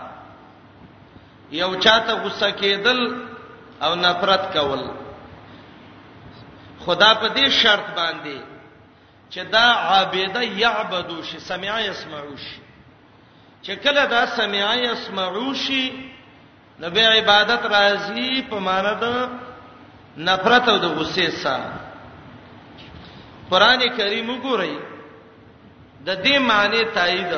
[1.52, 3.00] یو چاته غصه کېدل
[3.84, 4.92] او نفرت کول
[6.86, 8.53] خدا په دې شرط باندې
[9.34, 12.58] چې دا عابده یعبدو شي سمع یسمعو شي
[13.66, 15.86] چې کله دا سمع یسمعو شي
[16.80, 19.06] نو به عبادت راځي په معنا د
[20.28, 21.72] نفرت او د غصې سره
[23.50, 24.74] قران کریم وګورئ
[26.06, 27.34] د دې معنی تایید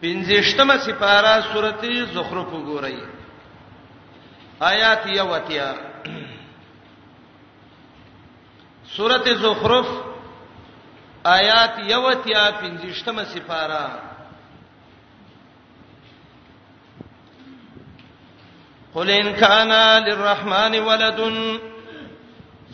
[0.00, 2.98] پنځشتمه سپاره سورته زخرف وګورئ
[4.72, 5.70] آیات یوتیا
[8.96, 9.88] سورته زخرف
[11.26, 13.84] آیات یوتیا پنځشتمه سپاره
[18.94, 19.72] قل ان كان
[20.04, 21.20] للرحمن ولد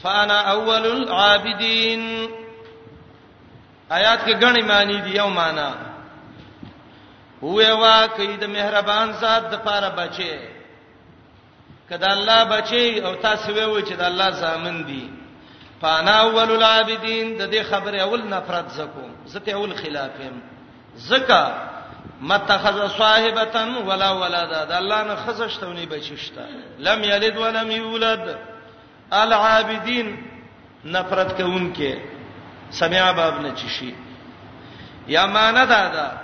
[0.03, 2.03] فانا اول العابدين
[3.91, 5.71] آیات کې غني معنی دی یو معنا
[7.43, 10.39] هوې وا کید مهربان ذات د پاره بچي
[11.91, 15.20] کدا الله بچي او تاسو وې چې د الله زامن دي
[15.81, 20.37] فانا اول العابدین د دې خبره اول نفرت زکوم زته اول خلافم
[20.97, 21.45] زکا
[22.21, 26.45] متخذ صاحبتن ولا ولدا د الله نه خزشتونی بچشتا
[26.79, 28.39] لم یلد ولم یولد
[29.13, 30.19] العابدین
[30.85, 31.99] نفرت کوونکې
[32.71, 33.95] سمع باب نه چشي
[35.09, 36.19] یا مان دادا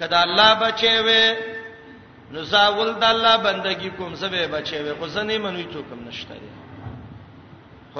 [0.00, 1.36] کدا الله بچي وې
[2.32, 6.40] نو زاول د الله بندگی کوم زبه بچي وې خو زنه منوي څوک هم نشته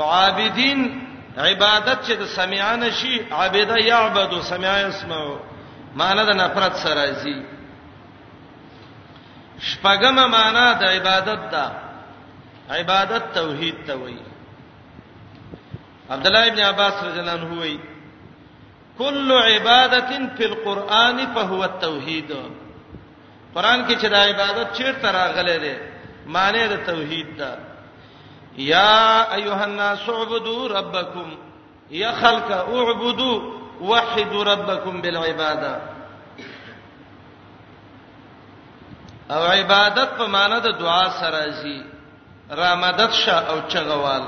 [0.01, 1.07] عابدین
[1.39, 5.25] عبادت چې د سمعانه شي عابد یعبد سمع يسمع
[5.97, 7.43] معنا د نفرت سره زی
[9.61, 11.71] شپګم معنا د عبادت دا
[12.71, 14.23] عبادت توحید ته وایي
[16.11, 17.79] عبد الله ابن عباس رضی الله عنه وایي
[18.99, 22.33] کل عبادت فی القرآن فهو التوحید
[23.55, 25.77] قرآن کې چې د عبادت چیرته راغله ده
[26.27, 27.72] معنی د توحید ده
[28.57, 31.33] یا ایها الناس اعبدوا ربکم
[31.91, 33.43] یا خلق اعبدوا
[33.81, 35.81] وحدوا ربکم بالعباده
[39.31, 41.85] او عبادت په معنی د دعا سره زی
[42.51, 44.23] رامدد شه او چغوال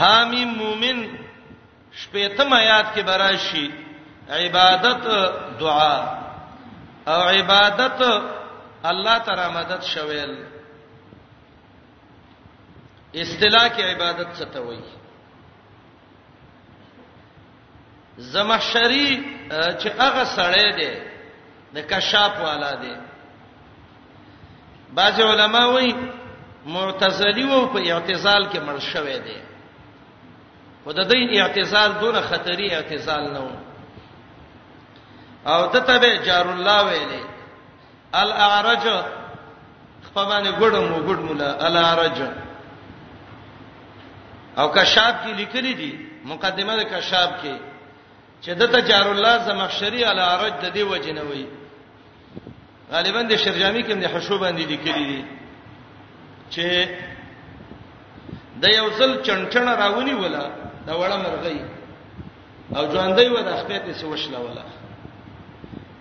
[0.00, 1.06] حامی مومن
[1.92, 3.70] شپیتم آیات کې براشي
[4.30, 5.06] عبادت
[5.60, 5.98] دعا
[7.08, 8.02] او عبادت
[8.84, 10.53] الله تعالی مدد شویل
[13.22, 14.84] اصطلاح کې عبادت څه ته وایي
[18.32, 19.10] زمحشری
[19.50, 20.92] چې هغه سړی دی
[21.76, 22.94] د کشاف والا دی
[24.98, 25.92] بعض علما وایي
[26.76, 29.40] معتزلی وو په اعتزال کې مړ شوی دی
[30.86, 33.42] وددې اعتزال دون خطری اعتزال نه
[35.52, 37.28] او دته به جار الله ویلې
[38.22, 38.84] الاعرج
[40.06, 40.54] خپمانه ګډم
[40.92, 42.18] وګډ مولا الاعرج
[44.58, 45.92] او کشاب کې لیکلي دي
[46.24, 47.58] مقدمه د کشاب کې
[48.44, 51.46] چې د تجار الله زمخشري علی عرج د دی وجنوي
[52.90, 55.22] غالبا د شرجامي کې د حشو باندې لیکلي دي
[56.50, 56.88] چې
[58.62, 60.44] د یو ځل چنټن راونی ولا
[60.86, 61.58] دا وړه مرغۍ
[62.76, 64.62] او ځوندۍ و د خپل څه وشله ولا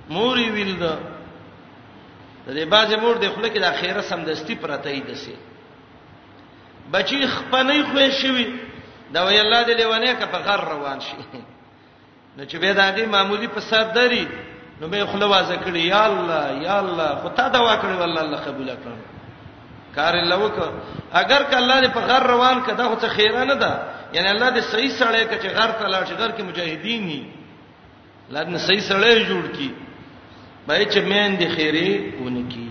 [0.10, 0.98] موري ویل دا
[2.48, 5.36] د دې باځه مور د خپل کې د اخیره سمدستي پرته یې دسه
[6.94, 8.46] بچی خپنې خوې شوی
[9.14, 11.16] دا وی الله دې لیوانه کا په غر روان شي
[12.38, 14.28] نو چې به دا دې معمولی په صدري
[14.82, 18.70] نو به خلوازه کړی یا الله یا الله خو تا دا وکړ والله الله قبول
[18.70, 19.00] کړو
[19.96, 20.72] کار الله وکړه
[21.22, 23.72] اگر ک الله دې په غر روان کده خو څه خیره نه ده
[24.14, 27.28] یعنی الله دې صحیح سره کچ غر ته لاړ شي غر کې مجاهدین ني
[28.32, 29.72] لازم صحیح سره جوړ کی
[30.68, 32.70] به چې مین دې خیره ونه کی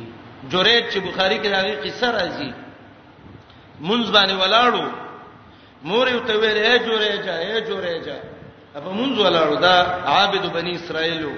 [0.51, 2.53] جوړه چې بخاری کې راغی قصه راځي
[3.83, 4.85] مونږ باندې ولاړو
[5.91, 8.17] مور یو ته ویل اے جوړې جا اے جوړې جا
[8.75, 9.77] په مونږ ولاړو دا
[10.11, 11.33] عابد بنی اسرائیلو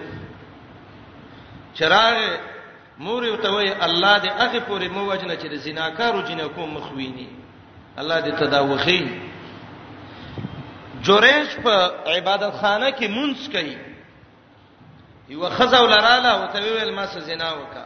[1.75, 2.17] چراغ
[3.07, 7.29] مور یو ته وی الله دې هغه پورې مو وجنه چې زناکارو جنکو مخويني
[8.03, 9.03] الله دې تداوخي
[11.07, 11.75] جوریش په
[12.07, 13.77] عبادت خانه کې مونږ کوي
[15.29, 17.85] یو خزه ولراله او ته ویل ما څه زنا وکا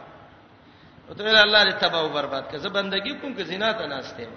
[1.09, 3.87] او ته ویل الله دې تباہ او برباد کړه زه بندگی کوم کې زنا ته
[3.87, 4.31] ناشته یم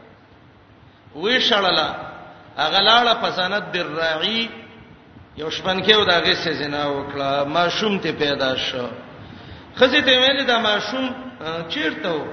[1.16, 1.88] وی شړلا
[2.56, 4.48] هغه لاړه پسند در راعي
[5.36, 8.88] یو شپنکې و دغه سه زنا وکړه ماشوم ته پیدا شو
[9.76, 11.14] خزه ته ویل دا ماشوم
[11.68, 12.24] چیرته و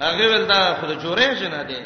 [0.00, 1.82] هغه ول دا خود جوړې جنا دی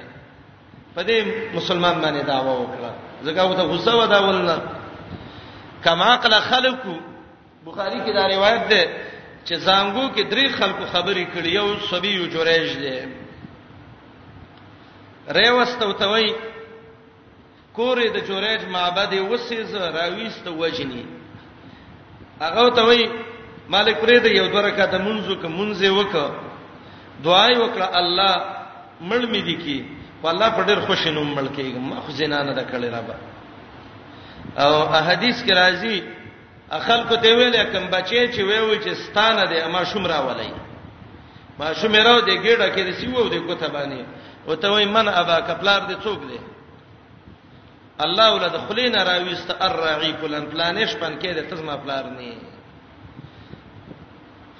[0.94, 2.90] په دې مسلمان باندې داوا وکړه
[3.24, 4.62] زګه و ته غصه و دا ولنه
[5.84, 6.96] کما عقل خلقو
[7.66, 8.84] بخاری کې دا روایت ده
[9.46, 13.25] چې زنګو کې درې خلکو خبرې کړې یو صبي یو جوړېج دی
[15.34, 16.32] ریوستو توي
[17.74, 21.06] کورې د جوړېج معبد وسیز راويست وجني
[22.40, 23.04] هغه ته وای
[23.68, 26.12] مالک پرې د یو درکه ته منځو ک منځه وک
[27.24, 28.32] دعای وکړه الله
[29.10, 29.90] مړ مې دي کی
[30.22, 33.16] والله په ډېر خوشینو مړ کېږم ما خو زنانه د کړي رابا
[34.56, 35.96] او احادیث کې راځي
[36.86, 40.52] خلکو ته ویل کوم بچي چې ویو چې ستانه دي اما شوم راولای
[41.58, 44.04] ما شوم راو دي ګډه کې د سیو د کوته باندې
[44.48, 46.38] وته وای من ابا کپلار دې څوک دی
[48.04, 52.34] الله ولد خلینا راويست الرعی فلان فلانش پن کې دې تزما پلار نه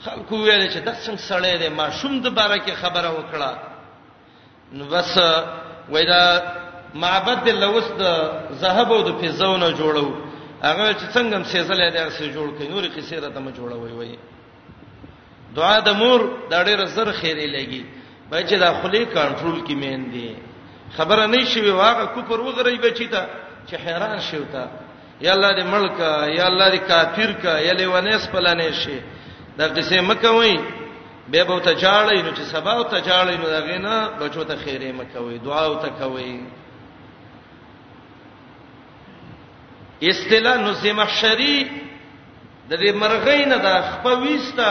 [0.05, 3.53] خلکو ویل چې د څنګه سړی دی ما شوم د باره کې خبره وکړه
[4.73, 5.19] نو بس
[5.89, 6.53] وای دا
[6.95, 8.03] معبد د لوس د
[8.51, 10.07] زهب او د فزونه جوړو
[10.63, 14.17] هغه چې څنګه سیزلې ده سره جوړ کړي نور قصې راته ما جوړوي وای
[15.55, 16.21] دعا د مور
[16.51, 17.85] دا ډېر زر خیره لګي
[18.31, 20.35] بچ دا خلی کنټرول کې مین دي
[20.97, 23.23] خبره نه شي واغه کفر وغری بچی ته
[23.69, 24.65] چې حیران شي وتا
[25.21, 25.99] یا الله دې ملک
[26.39, 28.99] یا الله دې کافر کا یا لیوانس پلانې شي
[29.59, 30.59] دا قصې مکوي
[31.31, 34.57] به به ته جاړې نو چې سبا او ته جاړې نو دا غینا بچو ته
[34.57, 36.41] خیره مکوي دعا او ته کوي
[40.03, 41.57] استلا نو زمحشری
[42.71, 44.71] د دې مرغې نه د خپويستا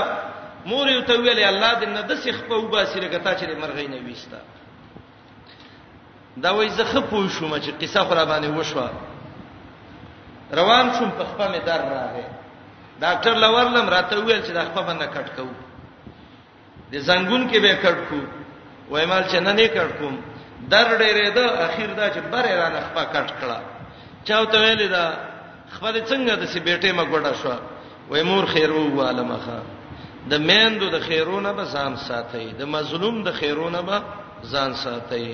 [0.66, 3.88] مور یو ته ویلې الله دې نه د سیخ په وبا سره کتا چې مرغې
[3.94, 4.40] نه وېستا
[6.42, 8.90] دا وای زه خپو شوم چې قصه خرا باندې وشوه
[10.60, 12.26] روان شوم په خپل می در راغې
[13.04, 15.46] ډاکټر لورلم راته ویل چې د خپل باندې کټ کو
[16.92, 18.20] د زنګون کې به کټ کو
[18.90, 20.16] وایمال چې نه نه کټ کوم
[20.70, 23.60] در ډېرې ده اخیر دا چې بره را نه خپل کټ کړه
[24.28, 25.06] چاوته ویلې دا
[25.76, 27.54] خپل څنګه د سی بیټې ما ګډه شو
[28.10, 29.38] وای مور خیر وو عالمه
[30.30, 33.98] د میندو د خیرونه به ځان ساتي د مظلوم د خیرونه به
[34.52, 35.28] ځان ساتي